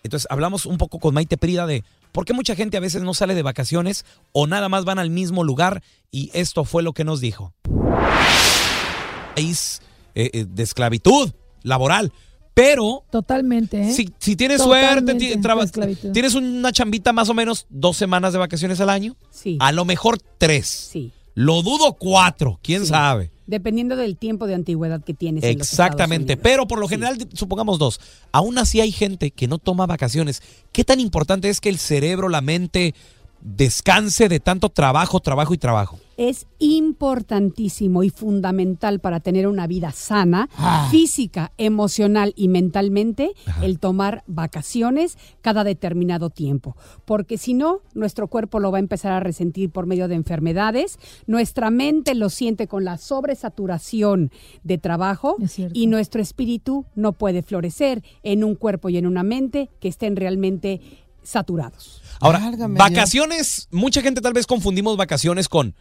Entonces 0.04 0.28
hablamos 0.30 0.66
un 0.66 0.78
poco 0.78 1.00
con 1.00 1.14
Maite 1.14 1.38
Prida 1.38 1.66
de 1.66 1.84
por 2.12 2.26
qué 2.26 2.34
mucha 2.34 2.56
gente 2.56 2.78
a 2.78 2.82
veces 2.82 3.02
no 3.04 3.14
sale 3.14 3.36
de 3.36 3.42
vacaciones 3.42 4.06
o 4.32 4.48
nada 4.48 4.70
más 4.70 4.86
van 4.86 5.00
al 5.00 5.10
mismo 5.10 5.44
lugar 5.44 5.82
y 6.12 6.30
esto 6.34 6.66
fue 6.66 6.84
lo 6.84 6.94
que 6.94 7.04
nos 7.04 7.22
dijo. 7.22 7.54
País 9.36 9.82
eh, 10.14 10.30
eh, 10.34 10.46
de 10.48 10.64
esclavitud 10.64 11.32
laboral, 11.64 12.14
pero 12.54 13.04
Totalmente, 13.12 13.82
¿eh? 13.82 13.92
si, 13.94 14.10
si 14.20 14.36
tienes 14.36 14.58
Totalmente 14.60 15.20
suerte, 15.28 15.42
traba- 15.42 15.66
tienes 16.14 16.36
una 16.36 16.72
chambita 16.72 17.12
más 17.14 17.30
o 17.30 17.34
menos 17.34 17.66
dos 17.70 17.98
semanas 17.98 18.34
de 18.34 18.40
vacaciones 18.40 18.80
al 18.80 18.90
año, 18.90 19.16
Sí. 19.32 19.58
a 19.60 19.72
lo 19.72 19.86
mejor 19.86 20.20
tres. 20.38 20.68
Sí. 20.68 21.12
Lo 21.36 21.64
dudo 21.64 21.94
cuatro, 21.94 22.60
quién 22.62 22.86
sabe. 22.86 23.32
Dependiendo 23.48 23.96
del 23.96 24.18
tiempo 24.18 24.46
de 24.48 24.54
antigüedad 24.54 25.04
que 25.04 25.14
tienes. 25.16 25.44
en 25.44 25.58
los 25.58 25.68
Exactamente, 25.68 26.38
pero 26.38 26.68
por 26.68 26.80
lo 26.80 26.88
general, 26.88 27.18
supongamos 27.34 27.80
dos. 27.80 28.00
Aún 28.32 28.58
así 28.60 28.80
hay 28.82 28.92
gente 28.92 29.32
que 29.32 29.48
no 29.48 29.58
toma 29.58 29.86
vacaciones. 29.88 30.42
¿Qué 30.72 30.84
tan 30.86 31.00
importante 31.00 31.50
es 31.50 31.60
que 31.60 31.70
el 31.70 31.80
cerebro, 31.80 32.30
la 32.30 32.42
mente, 32.42 32.94
descanse 33.44 34.30
de 34.30 34.40
tanto 34.40 34.70
trabajo, 34.70 35.20
trabajo 35.20 35.54
y 35.54 35.58
trabajo? 35.58 36.00
Es 36.16 36.46
importantísimo 36.60 38.04
y 38.04 38.10
fundamental 38.12 39.00
para 39.00 39.20
tener 39.20 39.48
una 39.48 39.66
vida 39.68 39.92
sana, 39.92 40.48
Ah. 40.58 40.88
física, 40.92 41.52
emocional 41.58 42.34
y 42.36 42.48
mentalmente, 42.50 43.32
el 43.64 43.80
tomar 43.80 44.24
vacaciones 44.28 45.18
cada 45.42 45.64
determinado 45.64 46.30
tiempo. 46.30 46.78
Porque 47.06 47.38
si 47.40 47.56
no, 47.56 47.80
nuestro 47.96 48.28
cuerpo 48.28 48.60
lo 48.60 48.72
va 48.72 48.78
a 48.78 48.80
empezar 48.80 49.12
a 49.12 49.20
resentir 49.20 49.72
por 49.72 49.88
medio 49.88 50.08
de 50.08 50.16
enfermedades, 50.16 51.00
nuestra 51.26 51.72
mente 51.72 52.14
lo 52.14 52.30
siente 52.30 52.68
con 52.68 52.86
la 52.86 52.98
sobresaturación 53.00 54.32
de 54.64 54.78
trabajo 54.78 55.38
y 55.74 55.88
nuestro 55.88 56.22
espíritu 56.22 56.86
no 56.96 57.14
puede 57.14 57.42
florecer 57.42 58.04
en 58.22 58.44
un 58.44 58.54
cuerpo 58.56 58.90
y 58.90 58.98
en 58.98 59.08
una 59.08 59.24
mente 59.24 59.70
que 59.80 59.88
estén 59.88 60.16
realmente 60.16 60.80
saturados. 61.24 62.02
Ahora, 62.20 62.52
vacaciones, 62.70 63.68
mucha 63.72 64.02
gente 64.02 64.22
tal 64.22 64.34
vez 64.34 64.48
confundimos 64.48 64.98
vacaciones 64.98 65.50
con 65.50 65.76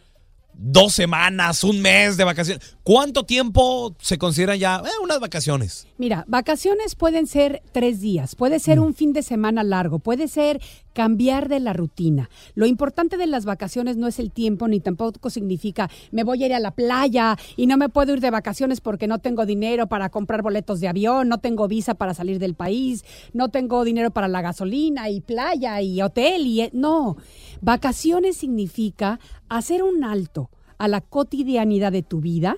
dos 0.55 0.93
semanas, 0.93 1.63
un 1.63 1.81
mes 1.81 2.17
de 2.17 2.23
vacaciones. 2.23 2.77
¿Cuánto 2.83 3.25
tiempo 3.25 3.95
se 3.99 4.17
considera 4.17 4.55
ya 4.55 4.81
eh, 4.85 4.89
unas 5.03 5.19
vacaciones? 5.19 5.87
Mira, 5.97 6.25
vacaciones 6.27 6.95
pueden 6.95 7.27
ser 7.27 7.63
tres 7.71 8.01
días, 8.01 8.35
puede 8.35 8.59
ser 8.59 8.79
un 8.79 8.93
fin 8.93 9.13
de 9.13 9.23
semana 9.23 9.63
largo, 9.63 9.99
puede 9.99 10.27
ser 10.27 10.61
cambiar 10.93 11.49
de 11.49 11.59
la 11.59 11.73
rutina. 11.73 12.29
Lo 12.55 12.65
importante 12.65 13.17
de 13.17 13.27
las 13.27 13.45
vacaciones 13.45 13.97
no 13.97 14.07
es 14.07 14.19
el 14.19 14.31
tiempo 14.31 14.67
ni 14.67 14.79
tampoco 14.79 15.29
significa 15.29 15.89
me 16.11 16.23
voy 16.23 16.43
a 16.43 16.45
ir 16.47 16.53
a 16.53 16.59
la 16.59 16.71
playa 16.71 17.37
y 17.57 17.67
no 17.67 17.77
me 17.77 17.89
puedo 17.89 18.13
ir 18.13 18.21
de 18.21 18.29
vacaciones 18.29 18.81
porque 18.81 19.07
no 19.07 19.19
tengo 19.19 19.45
dinero 19.45 19.87
para 19.87 20.09
comprar 20.09 20.41
boletos 20.41 20.79
de 20.79 20.87
avión, 20.87 21.27
no 21.27 21.39
tengo 21.39 21.67
visa 21.67 21.95
para 21.95 22.13
salir 22.13 22.39
del 22.39 22.55
país, 22.55 23.03
no 23.33 23.49
tengo 23.49 23.83
dinero 23.83 24.11
para 24.11 24.27
la 24.27 24.41
gasolina 24.41 25.09
y 25.09 25.21
playa 25.21 25.81
y 25.81 26.01
hotel 26.01 26.45
y 26.47 26.61
eh, 26.61 26.69
no. 26.73 27.17
Vacaciones 27.61 28.37
significa 28.37 29.19
hacer 29.49 29.83
un 29.83 30.03
alto 30.03 30.49
a 30.77 30.87
la 30.87 31.01
cotidianidad 31.01 31.91
de 31.91 32.03
tu 32.03 32.19
vida 32.19 32.57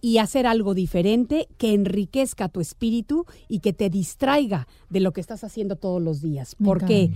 y 0.00 0.18
hacer 0.18 0.46
algo 0.46 0.72
diferente 0.72 1.48
que 1.58 1.74
enriquezca 1.74 2.48
tu 2.48 2.60
espíritu 2.60 3.26
y 3.48 3.58
que 3.58 3.72
te 3.72 3.90
distraiga 3.90 4.66
de 4.88 5.00
lo 5.00 5.12
que 5.12 5.20
estás 5.20 5.44
haciendo 5.44 5.76
todos 5.76 6.00
los 6.00 6.22
días. 6.22 6.56
Porque. 6.62 7.10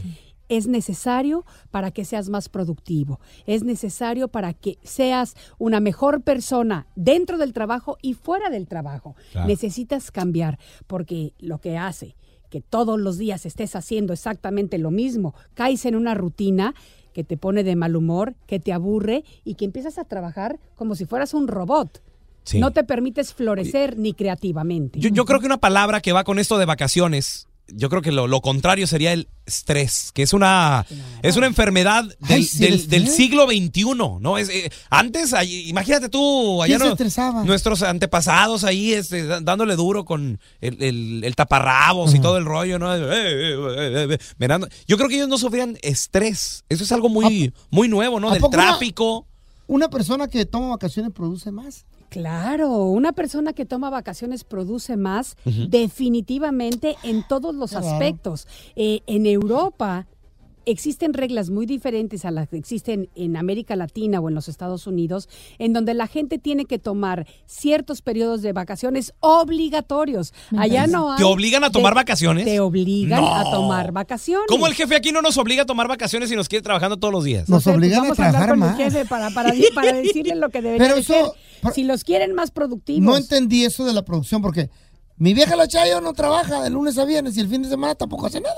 Es 0.51 0.67
necesario 0.67 1.47
para 1.71 1.91
que 1.93 2.05
seas 2.05 2.29
más 2.29 2.51
productivo, 2.51 3.21
es 3.47 3.63
necesario 3.63 4.29
para 4.29 4.53
que 4.53 4.79
seas 4.83 5.37
una 5.59 5.81
mejor 5.81 6.23
persona 6.23 6.89
dentro 6.97 7.39
del 7.39 7.55
trabajo 7.55 7.97
y 8.03 8.13
fuera 8.15 8.51
del 8.51 8.67
trabajo. 8.67 9.17
Claro. 9.33 9.47
Necesitas 9.47 10.11
cambiar 10.11 10.59
porque 10.87 11.33
lo 11.39 11.61
que 11.61 11.79
hace 11.79 12.17
que 12.51 12.61
todos 12.61 12.99
los 12.99 13.17
días 13.17 13.47
estés 13.47 13.77
haciendo 13.77 14.13
exactamente 14.13 14.77
lo 14.77 14.91
mismo, 14.91 15.37
caes 15.55 15.87
en 15.87 15.95
una 15.95 16.15
rutina 16.15 16.75
que 17.15 17.23
te 17.23 17.37
pone 17.37 17.63
de 17.63 17.77
mal 17.77 17.95
humor, 17.95 18.35
que 18.47 18.59
te 18.59 18.73
aburre 18.73 19.25
y 19.45 19.55
que 19.55 19.65
empiezas 19.65 19.99
a 19.99 20.05
trabajar 20.05 20.59
como 20.75 20.97
si 20.97 21.07
fueras 21.07 21.33
un 21.33 21.47
robot. 21.47 22.03
Sí. 22.43 22.59
No 22.59 22.73
te 22.73 22.83
permites 22.83 23.35
florecer 23.35 23.97
ni 23.99 24.15
creativamente. 24.15 24.99
Yo, 24.99 25.11
yo 25.11 25.25
creo 25.25 25.39
que 25.39 25.47
una 25.47 25.59
palabra 25.59 26.01
que 26.01 26.13
va 26.13 26.25
con 26.25 26.41
esto 26.41 26.59
de 26.59 26.67
vacaciones 26.67 27.47
yo 27.75 27.89
creo 27.89 28.03
que 28.03 28.13
lo, 28.13 28.27
lo 28.27 28.41
contrario 28.41 28.87
sería 28.87 29.13
el 29.13 29.29
estrés, 29.47 30.11
que 30.15 30.23
es 30.23 30.33
una, 30.33 30.87
es 31.23 31.37
una 31.37 31.47
enfermedad 31.47 32.05
del, 32.05 32.17
Ay, 32.39 32.45
sí, 32.45 32.59
del- 32.59 32.89
siglo 33.09 33.47
XXI, 33.47 33.85
¿no? 34.21 34.39
Es, 34.39 34.49
eh, 34.49 34.71
antes, 34.91 35.33
ahí- 35.33 35.69
imagínate 35.69 36.09
tú, 36.09 36.63
allá 36.63 36.79
nuestros 37.45 37.83
antepasados 37.83 38.63
ahí 38.65 38.93
este, 38.93 39.25
dándole 39.43 39.75
duro 39.77 40.05
con 40.05 40.39
el, 40.61 40.83
el- 40.83 41.25
el 41.25 41.35
taparrabos 41.37 42.15
y 42.15 42.21
todo 42.21 42.37
el 42.39 42.45
rollo, 42.45 42.79
¿no? 42.79 42.95
Eh, 42.95 43.01
eh, 43.03 44.19
eh. 44.41 44.69
Yo 44.87 44.97
creo 44.97 45.09
que 45.09 45.17
ellos 45.17 45.29
no 45.29 45.39
sufrían 45.39 45.77
estrés. 45.83 46.65
Eso 46.69 46.85
es 46.85 46.93
algo 46.93 47.09
muy, 47.09 47.53
muy 47.71 47.89
nuevo, 47.89 48.21
¿no? 48.21 48.31
¿A 48.31 48.35
Del 48.35 48.43
una- 48.45 48.51
tráfico. 48.51 49.27
Una 49.67 49.89
persona 49.89 50.27
que 50.29 50.45
toma 50.47 50.69
vacaciones 50.69 51.13
produce 51.13 51.51
más. 51.53 51.85
Claro, 52.11 52.85
una 52.85 53.13
persona 53.13 53.53
que 53.55 53.65
toma 53.65 53.89
vacaciones 53.89 54.45
produce 54.45 54.97
más 54.97 55.37
definitivamente 55.45 56.97
en 57.03 57.27
todos 57.27 57.55
los 57.55 57.71
Claro. 57.71 57.87
aspectos. 57.89 58.47
Eh, 58.77 59.01
en 59.07 59.27
Europa 59.27 60.07
existen 60.71 61.13
reglas 61.15 61.51
muy 61.51 61.67
diferentes 61.67 62.25
a 62.25 62.31
las 62.31 62.49
que 62.49 62.57
existen 62.57 63.09
en 63.15 63.37
América 63.37 63.77
Latina 63.77 64.21
o 64.21 64.29
en 64.29 64.35
los 64.35 64.49
Estados 64.49 64.87
Unidos, 64.87 65.29
en 65.59 65.73
donde 65.73 65.95
la 65.95 66.07
gente 66.07 66.39
tiene 66.39 66.65
que 66.65 66.79
tomar 66.79 67.27
ciertos 67.47 68.03
periodos 68.03 68.43
de 68.43 68.53
vacaciones 68.53 69.13
obligatorios. 69.21 70.33
Allá 70.57 70.87
no 70.87 71.13
hay... 71.13 71.19
¿Te 71.19 71.25
obligan 71.25 71.65
a 71.65 71.71
tomar 71.71 71.93
de- 71.93 71.97
vacaciones? 71.97 72.45
Te 72.45 72.61
obligan 72.61 73.21
No. 73.21 73.35
a 73.35 73.45
tomar 73.51 73.93
vacaciones. 73.93 74.47
¿Cómo 74.49 74.67
el 74.67 74.75
jefe 74.75 74.97
aquí 74.97 75.13
no 75.13 75.23
nos 75.23 75.37
obliga 75.39 75.63
a 75.63 75.67
tomar 75.67 75.89
vacaciones 75.89 76.31
y 76.33 76.37
nos 76.37 76.49
quiere 76.49 76.63
trabajando 76.63 76.97
todos 76.99 77.13
los 77.13 77.25
días? 77.25 77.49
Nos 77.49 77.65
Pues 77.65 77.77
obligan 77.77 78.07
a 78.11 78.15
trabajar 78.15 78.51
con 78.51 78.59
más. 78.61 78.79
el 78.79 78.85
jefe 78.91 79.05
para, 79.07 79.31
para, 79.31 79.53
para 79.75 79.93
decirle 79.93 80.35
lo 80.37 80.49
que 80.51 80.63
debería 80.63 80.85
Pero 80.87 80.95
de 80.97 81.01
eso- 81.03 81.35
ser. 81.63 81.73
Si 81.75 81.85
los 81.85 82.05
quieren 82.05 82.35
más 82.35 82.51
productivos. 82.51 83.03
No 83.05 83.17
entendí 83.17 83.65
eso 83.65 83.85
de 83.85 83.93
la 83.93 84.03
producción 84.03 84.41
porque 84.41 84.71
mi 85.19 85.35
vieja 85.35 85.57
la 85.57 85.69
Chayo 85.69 86.01
no 86.01 86.15
trabaja 86.15 86.63
de 86.63 86.71
lunes 86.71 86.97
a 86.97 87.05
viernes 87.05 87.37
y 87.37 87.41
el 87.41 87.49
fin 87.49 87.63
de 87.63 87.69
semana 87.69 87.95
tampoco 87.95 88.27
hace 88.27 88.41
nada. 88.41 88.57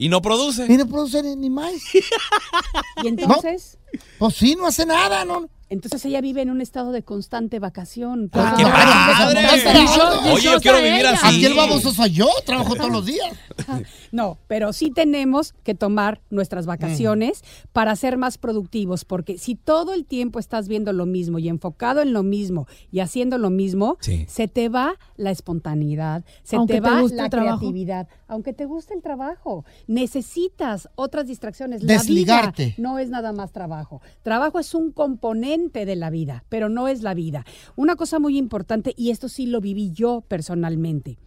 Y 0.00 0.08
no 0.08 0.22
produce. 0.22 0.64
Y 0.66 0.78
no 0.78 0.86
produce 0.88 1.22
ni, 1.22 1.36
ni 1.36 1.50
más. 1.50 1.74
¿Y 3.02 3.08
entonces? 3.08 3.76
Pues 4.18 4.34
sí, 4.34 4.56
no 4.56 4.66
hace 4.66 4.86
nada, 4.86 5.26
¿no? 5.26 5.46
Entonces 5.70 6.04
ella 6.04 6.20
vive 6.20 6.42
en 6.42 6.50
un 6.50 6.60
estado 6.60 6.92
de 6.92 7.02
constante 7.02 7.58
vacación. 7.58 8.28
Ah, 8.34 8.54
¡Qué 8.58 8.64
padre! 8.64 9.80
Dicho- 9.80 10.32
Oye, 10.34 10.42
yo 10.42 10.60
quiero 10.60 10.78
vivir 10.78 11.00
ella. 11.00 11.12
así. 11.12 11.26
Aquí 11.36 11.44
el 11.46 11.54
baboso 11.54 11.92
soy 11.92 12.10
yo, 12.10 12.26
trabajo 12.44 12.74
todos 12.74 12.90
los 12.90 13.06
días. 13.06 13.28
No, 14.12 14.38
pero 14.48 14.72
sí 14.72 14.90
tenemos 14.90 15.52
que 15.62 15.76
tomar 15.76 16.20
nuestras 16.30 16.66
vacaciones 16.66 17.44
para 17.72 17.94
ser 17.94 18.16
más 18.18 18.38
productivos, 18.38 19.04
porque 19.04 19.38
si 19.38 19.54
todo 19.54 19.94
el 19.94 20.04
tiempo 20.04 20.40
estás 20.40 20.66
viendo 20.66 20.92
lo 20.92 21.06
mismo 21.06 21.38
y 21.38 21.48
enfocado 21.48 22.00
en 22.02 22.12
lo 22.12 22.24
mismo 22.24 22.66
y 22.90 22.98
haciendo 23.00 23.38
lo 23.38 23.50
mismo, 23.50 23.98
Sí. 24.00 24.26
se 24.28 24.48
te 24.48 24.68
va 24.68 24.94
la 25.16 25.30
espontaneidad, 25.30 26.24
se 26.42 26.56
Aunque 26.56 26.74
te 26.74 26.80
te 26.80 26.90
va 26.90 27.00
guste 27.02 27.16
la 27.18 27.24
el 27.26 27.30
trabajo. 27.30 27.58
creatividad, 27.58 28.08
aunque 28.26 28.52
te 28.52 28.64
guste 28.64 28.94
el 28.94 29.02
trabajo. 29.02 29.64
Necesitas 29.86 30.88
otras 30.96 31.28
distracciones. 31.28 31.86
Desligarte. 31.86 32.62
La 32.62 32.68
vida 32.76 32.76
no 32.78 32.98
es 32.98 33.10
nada 33.10 33.32
más 33.32 33.52
trabajo. 33.52 34.00
Trabajo 34.22 34.58
es 34.58 34.74
un 34.74 34.90
componente 34.90 35.59
de 35.68 35.96
la 35.96 36.10
vida, 36.10 36.44
pero 36.48 36.68
no 36.68 36.88
es 36.88 37.02
la 37.02 37.14
vida. 37.14 37.44
Una 37.76 37.96
cosa 37.96 38.18
muy 38.18 38.38
importante, 38.38 38.94
y 38.96 39.10
esto 39.10 39.28
sí 39.28 39.46
lo 39.46 39.60
viví 39.60 39.92
yo 39.92 40.22
personalmente. 40.26 41.18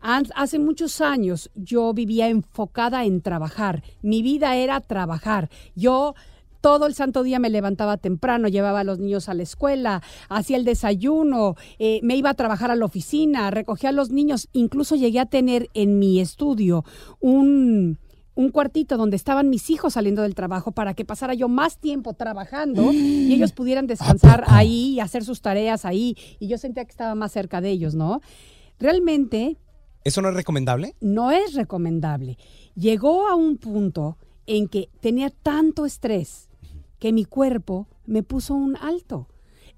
Hace 0.00 0.58
muchos 0.58 1.00
años 1.00 1.50
yo 1.54 1.94
vivía 1.94 2.28
enfocada 2.28 3.06
en 3.06 3.22
trabajar. 3.22 3.82
Mi 4.02 4.20
vida 4.20 4.54
era 4.54 4.82
trabajar. 4.82 5.48
Yo 5.74 6.14
todo 6.60 6.86
el 6.86 6.94
santo 6.94 7.22
día 7.22 7.38
me 7.38 7.48
levantaba 7.48 7.96
temprano, 7.96 8.48
llevaba 8.48 8.80
a 8.80 8.84
los 8.84 8.98
niños 8.98 9.30
a 9.30 9.34
la 9.34 9.42
escuela, 9.42 10.02
hacía 10.28 10.58
el 10.58 10.64
desayuno, 10.64 11.56
eh, 11.78 12.00
me 12.02 12.16
iba 12.16 12.30
a 12.30 12.34
trabajar 12.34 12.70
a 12.70 12.76
la 12.76 12.84
oficina, 12.84 13.50
recogía 13.50 13.88
a 13.88 13.92
los 13.92 14.10
niños. 14.10 14.48
Incluso 14.52 14.94
llegué 14.94 15.20
a 15.20 15.26
tener 15.26 15.70
en 15.72 15.98
mi 15.98 16.20
estudio 16.20 16.84
un, 17.20 17.98
un 18.34 18.50
cuartito 18.50 18.96
donde 18.96 19.16
estaban 19.16 19.48
mis 19.48 19.70
hijos 19.70 19.94
saliendo 19.94 20.22
del 20.22 20.34
trabajo 20.34 20.72
para 20.72 20.94
que 20.94 21.04
pasara 21.04 21.34
yo 21.34 21.48
más 21.48 21.78
tiempo 21.78 22.14
trabajando 22.14 22.92
y 22.92 23.32
ellos 23.32 23.52
pudieran 23.52 23.86
descansar 23.86 24.44
ahí 24.48 24.94
y 24.94 25.00
hacer 25.00 25.24
sus 25.24 25.40
tareas 25.40 25.84
ahí. 25.84 26.16
Y 26.40 26.48
yo 26.48 26.58
sentía 26.58 26.84
que 26.84 26.90
estaba 26.90 27.14
más 27.14 27.32
cerca 27.32 27.60
de 27.60 27.70
ellos, 27.70 27.94
¿no? 27.94 28.20
Realmente 28.78 29.58
¿Eso 30.02 30.20
no 30.20 30.28
es 30.28 30.34
recomendable? 30.34 30.94
no 31.00 31.30
es 31.30 31.54
recomendable. 31.54 32.36
Llegó 32.74 33.28
a 33.28 33.34
un 33.34 33.56
punto 33.56 34.18
en 34.46 34.68
que 34.68 34.90
tenía 35.00 35.30
tanto 35.30 35.86
estrés 35.86 36.48
que 36.98 37.12
mi 37.12 37.24
cuerpo 37.24 37.88
me 38.06 38.22
puso 38.22 38.54
un 38.54 38.76
alto. 38.76 39.28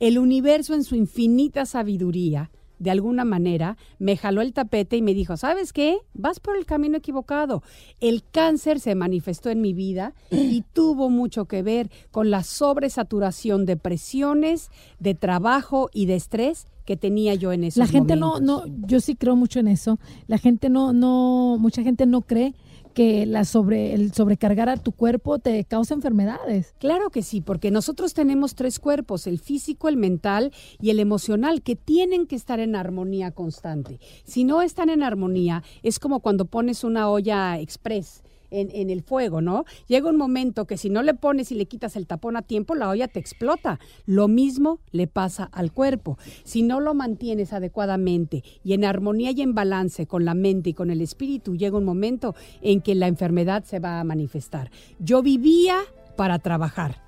El 0.01 0.19
universo 0.19 0.75
en 0.75 0.85
su 0.85 0.95
infinita 0.97 1.65
sabiduría, 1.67 2.51
de 2.79 2.91
alguna 2.91 3.25
manera, 3.25 3.77
me 3.99 4.17
jaló 4.17 4.41
el 4.43 4.53
tapete 4.53 4.97
y 4.97 5.03
me 5.03 5.15
dijo, 5.15 5.37
¿sabes 5.37 5.73
qué? 5.73 5.99
Vas 6.15 6.41
por 6.41 6.57
el 6.57 6.67
camino 6.67 6.97
equivocado. 6.99 7.63
El 8.01 8.23
cáncer 8.31 8.81
se 8.81 8.95
manifestó 8.95 9.51
en 9.51 9.61
mi 9.61 9.73
vida 9.73 10.15
y 10.31 10.63
tuvo 10.73 11.09
mucho 11.11 11.47
que 11.47 11.63
ver 11.63 11.91
con 12.11 12.31
la 12.31 12.43
sobresaturación 12.43 13.67
de 13.67 13.77
presiones, 13.77 14.71
de 14.99 15.15
trabajo 15.15 15.89
y 15.93 16.07
de 16.07 16.17
estrés 16.17 16.67
que 16.85 16.97
tenía 16.97 17.35
yo 17.35 17.53
en 17.53 17.65
esos 17.65 17.79
La 17.79 17.87
gente 17.87 18.15
momentos. 18.17 18.43
no, 18.43 18.65
no, 18.67 18.87
yo 18.87 19.01
sí 19.01 19.17
creo 19.17 19.35
mucho 19.37 19.59
en 19.59 19.69
eso. 19.69 19.99
La 20.29 20.39
gente 20.39 20.69
no, 20.71 20.93
no, 20.93 21.57
mucha 21.59 21.83
gente 21.83 22.07
no 22.07 22.23
cree 22.23 22.55
que 22.97 23.27
la 23.27 23.45
sobre, 23.45 23.93
el 23.93 24.15
sobrecargar 24.15 24.71
a 24.71 24.79
tu 24.79 24.91
cuerpo 24.91 25.39
te 25.39 25.63
causa 25.65 25.93
enfermedades. 25.93 26.75
Claro 26.79 27.11
que 27.11 27.23
sí, 27.23 27.43
porque 27.43 27.71
nosotros 27.71 28.15
tenemos 28.15 28.55
tres 28.55 28.79
cuerpos, 28.79 29.27
el 29.27 29.39
físico, 29.39 29.91
el 29.91 29.99
mental 29.99 30.51
y 30.81 30.89
el 30.89 30.99
emocional, 30.99 31.61
que 31.61 31.77
tienen 31.77 32.27
que 32.27 32.37
estar 32.37 32.59
en 32.59 32.75
armonía 32.75 33.33
constante. 33.33 34.01
Si 34.25 34.45
no 34.45 34.63
están 34.63 34.89
en 34.89 35.03
armonía, 35.03 35.63
es 35.83 35.99
como 35.99 36.21
cuando 36.21 36.47
pones 36.47 36.85
una 36.85 37.11
olla 37.11 37.61
express. 37.61 38.23
En, 38.57 38.91
el 38.91 39.03
fuego, 39.03 39.41
¿no? 39.41 39.65
Llega 39.87 40.09
un 40.09 40.17
momento 40.17 40.67
que 40.67 40.79
si 40.79 40.89
no 40.89 41.03
le 41.03 41.15
pones 41.15 41.53
y 41.53 41.55
le 41.55 41.67
quitas 41.67 41.95
el 41.97 42.07
tapón 42.07 42.37
a 42.37 42.43
tiempo, 42.43 42.75
la 42.75 42.89
olla 42.89 43.09
te 43.09 43.21
explota. 43.21 43.79
Lo 44.07 44.29
mismo 44.29 44.81
le 44.93 45.07
pasa 45.07 45.45
al 45.53 45.73
cuerpo. 45.73 46.19
Si 46.45 46.63
no 46.63 46.81
lo 46.81 46.95
mantienes 46.95 47.53
adecuadamente 47.53 48.43
y 48.65 48.73
en 48.73 48.85
armonía 48.85 49.33
y 49.33 49.43
en 49.43 49.55
balance 49.55 50.07
con 50.07 50.25
la 50.25 50.35
mente 50.35 50.71
y 50.71 50.75
con 50.75 50.91
el 50.91 51.01
espíritu, 51.03 51.57
llega 51.57 51.77
un 51.77 51.85
momento 51.85 52.35
en 52.63 52.81
que 52.81 52.95
la 52.95 53.09
enfermedad 53.09 53.65
se 53.65 53.79
va 53.79 54.01
a 54.01 54.05
manifestar. 54.05 54.71
Yo 54.99 55.23
vivía 55.23 55.79
para 56.17 56.39
trabajar 56.39 57.03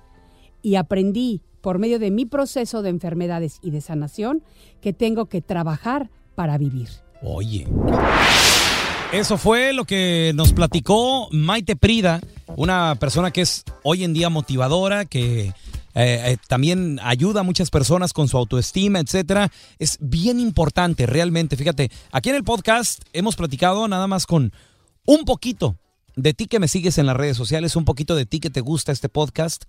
y 0.61 0.75
aprendí 0.75 1.41
por 1.61 1.79
medio 1.79 1.99
de 1.99 2.11
mi 2.11 2.25
proceso 2.25 2.81
de 2.81 2.89
enfermedades 2.89 3.59
y 3.61 3.71
de 3.71 3.81
sanación 3.81 4.43
que 4.81 4.93
tengo 4.93 5.25
que 5.25 5.41
trabajar 5.41 6.09
para 6.35 6.57
vivir. 6.57 6.89
Oye. 7.21 7.67
Eso 9.11 9.39
fue 9.39 9.73
lo 9.73 9.85
que 9.85 10.33
nos 10.35 10.53
platicó 10.53 11.29
Maite 11.31 11.75
Prida, 11.75 12.21
una 12.55 12.93
persona 12.93 13.31
que 13.31 13.41
es 13.41 13.63
hoy 13.83 14.03
en 14.03 14.13
día 14.13 14.29
motivadora, 14.29 15.05
que 15.05 15.47
eh, 15.47 15.53
eh, 15.95 16.37
también 16.47 16.99
ayuda 17.01 17.39
a 17.39 17.43
muchas 17.43 17.71
personas 17.71 18.13
con 18.13 18.27
su 18.27 18.37
autoestima, 18.37 18.99
etcétera. 18.99 19.51
Es 19.79 19.97
bien 19.99 20.39
importante, 20.39 21.07
realmente. 21.07 21.57
Fíjate, 21.57 21.89
aquí 22.11 22.29
en 22.29 22.35
el 22.35 22.43
podcast 22.43 23.01
hemos 23.11 23.35
platicado 23.35 23.87
nada 23.87 24.05
más 24.05 24.27
con 24.27 24.53
un 25.05 25.25
poquito 25.25 25.75
de 26.15 26.35
ti 26.35 26.45
que 26.45 26.59
me 26.59 26.67
sigues 26.67 26.99
en 26.99 27.07
las 27.07 27.17
redes 27.17 27.35
sociales, 27.35 27.75
un 27.75 27.85
poquito 27.85 28.15
de 28.15 28.27
ti 28.27 28.39
que 28.39 28.51
te 28.51 28.61
gusta 28.61 28.91
este 28.91 29.09
podcast. 29.09 29.63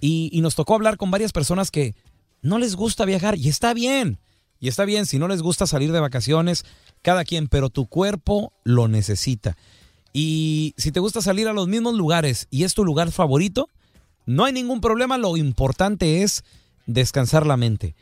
Y, 0.00 0.30
y 0.32 0.42
nos 0.42 0.54
tocó 0.54 0.76
hablar 0.76 0.96
con 0.96 1.10
varias 1.10 1.32
personas 1.32 1.72
que 1.72 1.96
no 2.40 2.58
les 2.58 2.76
gusta 2.76 3.04
viajar 3.04 3.36
y 3.36 3.48
está 3.48 3.74
bien. 3.74 4.20
Y 4.60 4.68
está 4.68 4.84
bien, 4.84 5.06
si 5.06 5.18
no 5.18 5.28
les 5.28 5.42
gusta 5.42 5.66
salir 5.66 5.92
de 5.92 6.00
vacaciones, 6.00 6.64
cada 7.02 7.24
quien, 7.24 7.48
pero 7.48 7.70
tu 7.70 7.86
cuerpo 7.86 8.52
lo 8.64 8.88
necesita. 8.88 9.56
Y 10.12 10.74
si 10.76 10.92
te 10.92 11.00
gusta 11.00 11.20
salir 11.20 11.46
a 11.46 11.52
los 11.52 11.68
mismos 11.68 11.94
lugares 11.94 12.48
y 12.50 12.64
es 12.64 12.74
tu 12.74 12.84
lugar 12.84 13.12
favorito, 13.12 13.68
no 14.24 14.44
hay 14.44 14.52
ningún 14.52 14.80
problema, 14.80 15.18
lo 15.18 15.36
importante 15.36 16.22
es 16.22 16.42
descansar 16.86 17.46
la 17.46 17.56
mente. 17.56 17.94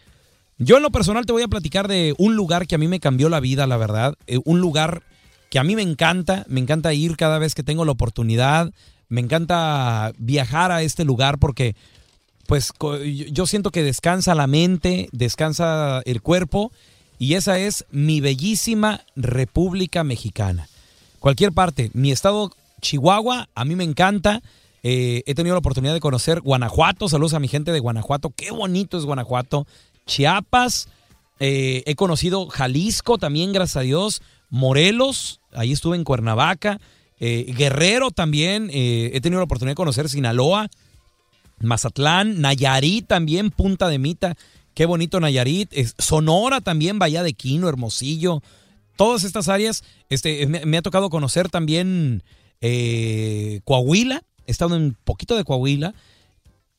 Yo 0.59 0.77
en 0.77 0.85
lo 0.85 0.91
personal 0.91 1.27
te 1.27 1.33
voy 1.33 1.43
a 1.43 1.49
platicar 1.49 1.89
de 1.89 2.15
un 2.19 2.37
lugar 2.37 2.67
que 2.67 2.77
a 2.77 2.79
mí 2.79 2.87
me 2.87 3.01
cambió 3.01 3.29
la 3.29 3.41
vida, 3.41 3.67
la 3.67 3.77
verdad. 3.77 4.15
Eh, 4.27 4.39
un 4.45 4.61
lugar 4.61 5.03
que 5.51 5.59
a 5.59 5.65
mí 5.65 5.75
me 5.75 5.83
encanta, 5.83 6.45
me 6.49 6.61
encanta 6.61 6.95
ir 6.95 7.17
cada 7.17 7.39
vez 7.39 7.55
que 7.55 7.65
tengo 7.65 7.85
la 7.85 7.93
oportunidad, 7.93 8.73
me 9.09 9.21
encanta 9.21 10.13
viajar 10.17 10.71
a 10.71 10.83
este 10.83 11.05
lugar 11.05 11.39
porque 11.39 11.75
pues 12.55 12.73
yo 13.33 13.47
siento 13.47 13.73
que 13.73 13.83
descansa 13.83 14.33
la 14.37 14.47
mente, 14.47 15.09
descansa 15.11 16.03
el 16.05 16.23
cuerpo 16.23 16.71
y 17.19 17.35
esa 17.35 17.59
es 17.59 17.85
mi 17.91 18.21
bellísima 18.21 19.01
República 19.17 20.05
Mexicana. 20.05 20.69
Cualquier 21.19 21.51
parte, 21.51 21.91
mi 21.95 22.13
estado 22.13 22.53
Chihuahua, 22.81 23.49
a 23.57 23.65
mí 23.65 23.75
me 23.75 23.83
encanta. 23.83 24.41
Eh, 24.85 25.25
he 25.27 25.35
tenido 25.35 25.57
la 25.57 25.59
oportunidad 25.59 25.95
de 25.95 26.01
conocer 26.01 26.43
Guanajuato, 26.43 27.09
saludos 27.09 27.35
a 27.35 27.41
mi 27.41 27.49
gente 27.49 27.73
de 27.73 27.81
Guanajuato, 27.81 28.31
qué 28.37 28.53
bonito 28.53 28.99
es 28.99 29.05
Guanajuato. 29.05 29.67
Chiapas, 30.07 30.89
eh, 31.41 31.83
he 31.87 31.97
conocido 31.97 32.47
Jalisco 32.47 33.19
también, 33.19 33.53
gracias 33.53 33.79
a 33.79 33.81
Dios. 33.81 34.23
Morelos, 34.49 35.41
ahí 35.53 35.73
estuve 35.73 35.97
en 35.97 36.05
Cuernavaca. 36.05 36.81
Eh, 37.19 37.53
Guerrero 37.57 38.13
también, 38.13 38.71
he 38.73 39.21
tenido 39.21 39.41
la 39.41 39.45
oportunidad 39.45 39.73
de 39.73 39.77
conocer 39.77 40.09
Sinaloa. 40.09 40.69
Mazatlán, 41.65 42.41
Nayarit 42.41 43.07
también, 43.07 43.51
Punta 43.51 43.89
de 43.89 43.99
Mita, 43.99 44.37
qué 44.75 44.87
bonito 44.87 45.21
Nayarit, 45.21 45.69
es- 45.73 45.95
Sonora 45.99 46.61
también, 46.61 46.99
Bahía 46.99 47.23
de 47.23 47.33
Quino, 47.35 47.69
Hermosillo, 47.69 48.43
todas 48.97 49.25
estas 49.25 49.49
áreas. 49.49 49.85
Este, 50.11 50.47
me, 50.47 50.65
me 50.67 50.77
ha 50.79 50.83
tocado 50.83 51.11
conocer 51.11 51.49
también 51.49 52.23
eh, 52.61 53.61
Coahuila. 53.65 54.23
He 54.47 54.51
estado 54.51 54.77
en 54.77 54.83
un 54.83 54.97
poquito 55.05 55.37
de 55.37 55.45
Coahuila. 55.45 55.95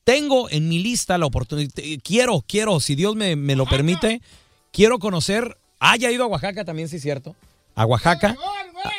Tengo 0.04 0.48
en 0.50 0.68
mi 0.68 0.78
lista 0.82 1.18
la 1.18 1.26
oportunidad. 1.26 1.70
Quiero, 2.04 2.44
quiero, 2.46 2.78
si 2.80 2.94
Dios 2.94 3.16
me, 3.16 3.34
me 3.34 3.56
lo 3.56 3.66
permite, 3.66 4.20
quiero 4.72 4.98
conocer. 4.98 5.56
Haya 5.80 6.10
ido 6.12 6.24
a 6.24 6.28
Oaxaca 6.28 6.64
también, 6.64 6.88
sí 6.88 6.96
es 6.96 7.02
cierto. 7.02 7.34
A 7.74 7.84
Oaxaca. 7.86 8.36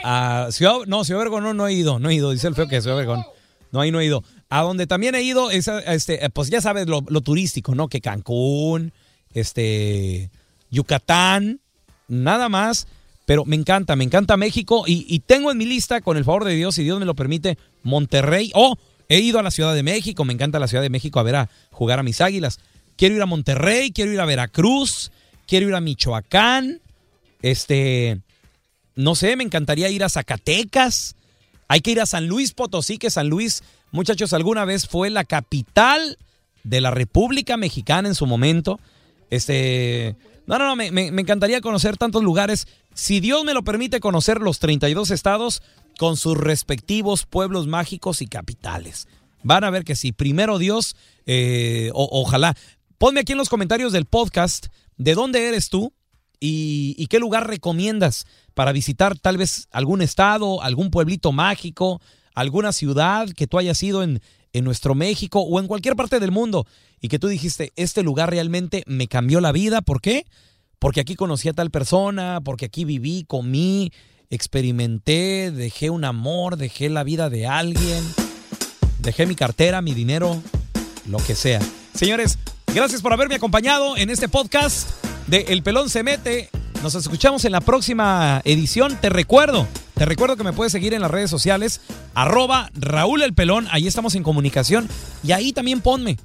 A, 0.04 0.46
a 0.48 0.52
Ciudad, 0.52 0.80
no, 0.86 1.06
Ciudad 1.06 1.22
Obregón 1.22 1.44
no, 1.44 1.54
no 1.54 1.66
he 1.68 1.74
ido, 1.74 1.98
no 2.00 2.10
he 2.10 2.16
ido. 2.16 2.32
Dice 2.32 2.48
el 2.48 2.56
feo 2.56 2.68
que 2.68 2.82
Ciudad 2.82 2.98
Obregón. 2.98 3.24
No, 3.72 3.82
ahí 3.82 3.92
no 3.92 4.00
he 4.00 4.06
ido. 4.06 4.24
A 4.50 4.62
donde 4.62 4.88
también 4.88 5.16
he 5.16 5.22
ido 5.22 5.52
es, 5.52 5.68
este, 5.68 6.30
pues 6.30 6.50
ya 6.50 6.62
sabes, 6.62 6.88
lo, 6.88 7.04
lo 7.08 7.22
turístico, 7.22 7.76
¿no? 7.76 7.88
Que 7.90 8.02
Cancún, 8.02 8.94
este, 9.34 10.30
Yucatán, 10.72 11.60
nada 12.08 12.50
más. 12.50 12.88
Pero 13.26 13.44
me 13.44 13.58
encanta, 13.58 13.98
me 13.98 14.06
encanta 14.06 14.38
México 14.38 14.86
y, 14.88 15.06
y 15.10 15.20
tengo 15.20 15.52
en 15.52 15.58
mi 15.58 15.66
lista, 15.66 16.00
con 16.00 16.16
el 16.16 16.24
favor 16.24 16.46
de 16.46 16.56
Dios, 16.56 16.76
si 16.76 16.84
Dios 16.84 16.98
me 16.98 17.06
lo 17.06 17.14
permite, 17.14 17.58
Monterrey. 17.84 18.52
Oh, 18.56 18.78
he 19.10 19.20
ido 19.20 19.40
a 19.40 19.44
la 19.44 19.52
Ciudad 19.52 19.76
de 19.76 19.84
México, 19.84 20.24
me 20.24 20.32
encanta 20.32 20.60
la 20.60 20.68
Ciudad 20.70 20.84
de 20.84 20.90
México 20.90 21.20
a 21.20 21.24
ver 21.24 21.36
a 21.36 21.50
jugar 21.72 22.00
a 22.00 22.04
mis 22.04 22.22
águilas. 22.22 22.60
Quiero 22.96 23.16
ir 23.16 23.22
a 23.22 23.26
Monterrey, 23.26 23.92
quiero 23.92 24.14
ir 24.14 24.22
a 24.22 24.26
Veracruz, 24.26 25.12
quiero 25.46 25.68
ir 25.68 25.76
a 25.76 25.82
Michoacán, 25.82 26.80
este, 27.42 28.22
no 28.96 29.14
sé, 29.14 29.36
me 29.36 29.44
encantaría 29.44 29.90
ir 29.90 30.04
a 30.04 30.10
Zacatecas. 30.10 31.16
Hay 31.68 31.82
que 31.82 31.92
ir 31.92 32.02
a 32.02 32.06
San 32.06 32.28
Luis 32.28 32.54
Potosí, 32.54 32.98
que 32.98 33.10
San 33.10 33.30
Luis, 33.30 33.64
muchachos, 33.92 34.34
alguna 34.34 34.66
vez 34.66 34.88
fue 34.88 35.10
la 35.10 35.24
capital 35.24 36.18
de 36.64 36.82
la 36.82 36.92
República 36.92 37.58
Mexicana 37.58 38.08
en 38.08 38.16
su 38.16 38.26
momento. 38.26 38.80
Este, 39.30 40.16
no, 40.46 40.58
no, 40.58 40.66
no, 40.66 40.76
me, 40.76 40.88
encantaría 41.08 41.62
conocer 41.62 41.98
tantos 41.98 42.24
lugares. 42.24 42.68
Si 42.94 43.20
Dios 43.20 43.44
me 43.44 43.54
lo 43.54 43.64
permite, 43.64 44.00
conocer 44.00 44.40
los 44.40 44.60
32 44.60 45.12
estados 45.12 45.62
con 45.98 46.16
sus 46.16 46.38
respectivos 46.38 47.26
pueblos 47.26 47.68
mágicos 47.68 48.22
y 48.22 48.28
capitales. 48.28 49.08
Van 49.44 49.64
a 49.64 49.70
ver 49.70 49.84
que 49.84 49.96
sí. 49.96 50.14
Primero 50.14 50.58
Dios, 50.58 50.96
eh, 51.26 51.90
ojalá. 51.94 52.56
Ponme 52.98 53.20
aquí 53.20 53.34
en 53.34 53.38
los 53.38 53.50
comentarios 53.50 53.92
del 53.92 54.06
podcast 54.06 54.68
de 54.98 55.14
dónde 55.14 55.48
eres 55.48 55.70
tú 55.70 55.94
y, 56.40 57.08
qué 57.08 57.20
lugar 57.20 57.48
recomiendas 57.48 58.26
para 58.54 58.72
visitar 58.72 59.18
tal 59.18 59.38
vez 59.38 59.68
algún 59.72 60.02
estado, 60.02 60.62
algún 60.62 60.92
pueblito 60.92 61.32
mágico, 61.32 62.02
alguna 62.34 62.72
ciudad 62.72 63.30
que 63.30 63.48
tú 63.48 63.58
hayas 63.58 63.82
ido 63.82 64.04
en, 64.04 64.22
en 64.54 64.64
nuestro 64.64 64.96
México 64.96 65.42
o 65.42 65.60
en 65.60 65.68
cualquier 65.68 65.96
parte 65.96 66.20
del 66.20 66.32
mundo 66.32 66.66
y 67.02 67.10
que 67.10 67.20
tú 67.20 67.28
dijiste, 67.28 67.72
este 67.76 68.04
lugar 68.04 68.30
realmente 68.30 68.84
me 68.88 69.08
cambió 69.08 69.42
la 69.42 69.52
vida. 69.52 69.82
¿Por 69.82 70.02
qué? 70.02 70.26
Porque 70.80 71.00
aquí 71.00 71.16
conocí 71.16 71.50
a 71.50 71.54
tal 71.54 71.72
persona, 71.72 72.40
porque 72.44 72.66
aquí 72.66 72.86
viví, 72.86 73.24
comí, 73.28 73.92
experimenté, 74.30 75.52
dejé 75.52 75.90
un 75.90 76.06
amor, 76.06 76.58
dejé 76.58 76.90
la 76.90 77.04
vida 77.04 77.30
de 77.30 77.48
alguien, 77.48 78.04
dejé 79.00 79.26
mi 79.26 79.36
cartera, 79.36 79.82
mi 79.82 79.94
dinero, 79.94 80.42
lo 81.08 81.18
que 81.18 81.36
sea. 81.36 81.62
Señores, 81.94 82.38
gracias 82.74 83.02
por 83.02 83.14
haberme 83.14 83.36
acompañado 83.36 83.98
en 83.98 84.10
este 84.10 84.30
podcast 84.30 85.07
de 85.28 85.46
El 85.50 85.64
Pelón 85.64 85.90
se 85.90 86.04
mete. 86.04 86.50
Nos 86.82 86.96
escuchamos 86.96 87.46
en 87.46 87.52
la 87.52 87.62
próxima 87.62 88.42
edición. 88.46 88.98
Te 89.00 89.10
recuerdo, 89.10 89.68
te 89.96 90.06
recuerdo 90.06 90.38
que 90.38 90.44
me 90.44 90.54
puedes 90.54 90.72
seguir 90.72 90.94
en 90.94 91.02
las 91.02 91.12
redes 91.12 91.30
sociales, 91.30 91.82
arroba 92.14 92.70
Raúl 92.74 93.22
El 93.22 93.34
Pelón, 93.34 93.68
ahí 93.72 93.88
estamos 93.88 94.16
en 94.16 94.24
comunicación. 94.24 94.88
Y 95.24 95.32
ahí 95.32 95.54
también 95.54 95.82
ponme, 95.82 96.18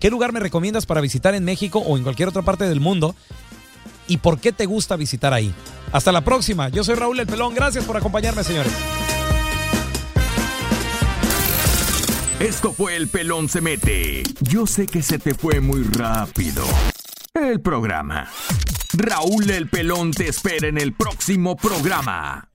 ¿qué 0.00 0.10
lugar 0.10 0.32
me 0.32 0.40
recomiendas 0.40 0.86
para 0.86 1.00
visitar 1.00 1.34
en 1.34 1.44
México 1.44 1.80
o 1.80 1.96
en 1.96 2.02
cualquier 2.02 2.28
otra 2.28 2.42
parte 2.42 2.68
del 2.68 2.80
mundo? 2.80 3.14
¿Y 4.08 4.18
por 4.18 4.40
qué 4.40 4.52
te 4.52 4.66
gusta 4.66 4.96
visitar 4.96 5.32
ahí? 5.32 5.54
Hasta 5.92 6.12
la 6.12 6.22
próxima, 6.22 6.68
yo 6.68 6.84
soy 6.84 6.94
Raúl 6.94 7.20
El 7.20 7.26
Pelón, 7.26 7.54
gracias 7.54 7.84
por 7.84 7.96
acompañarme, 7.96 8.44
señores. 8.44 8.72
Esto 12.40 12.72
fue 12.72 12.96
El 12.96 13.08
Pelón 13.08 13.48
se 13.48 13.60
mete. 13.60 14.22
Yo 14.40 14.66
sé 14.66 14.86
que 14.86 15.02
se 15.02 15.18
te 15.18 15.34
fue 15.34 15.60
muy 15.60 15.84
rápido. 15.84 16.64
El 17.34 17.62
programa. 17.62 18.28
Raúl 18.92 19.50
El 19.50 19.68
Pelón 19.68 20.10
te 20.10 20.28
espera 20.28 20.68
en 20.68 20.76
el 20.76 20.92
próximo 20.92 21.56
programa. 21.56 22.50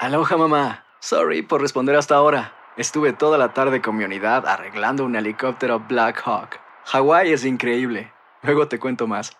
Aloha 0.00 0.36
mamá. 0.38 0.84
Sorry 1.00 1.42
por 1.42 1.60
responder 1.60 1.94
hasta 1.94 2.14
ahora. 2.14 2.54
Estuve 2.78 3.12
toda 3.12 3.36
la 3.36 3.52
tarde 3.52 3.82
con 3.82 3.96
mi 3.96 4.04
unidad 4.04 4.46
arreglando 4.46 5.04
un 5.04 5.14
helicóptero 5.14 5.80
Black 5.80 6.22
Hawk. 6.24 6.58
Hawái 6.86 7.32
es 7.32 7.44
increíble. 7.44 8.12
Luego 8.42 8.66
te 8.66 8.78
cuento 8.78 9.06
más. 9.06 9.36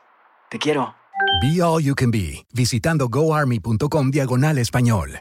Te 0.51 0.59
quiero. 0.59 0.95
Be 1.41 1.63
All 1.63 1.83
You 1.83 1.95
Can 1.95 2.11
Be, 2.11 2.47
visitando 2.53 3.09
goarmy.com 3.09 4.11
diagonal 4.11 4.59
español. 4.59 5.21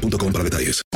boostmobile.com 0.00 0.32
para 0.32 0.44
detalles. 0.44 0.95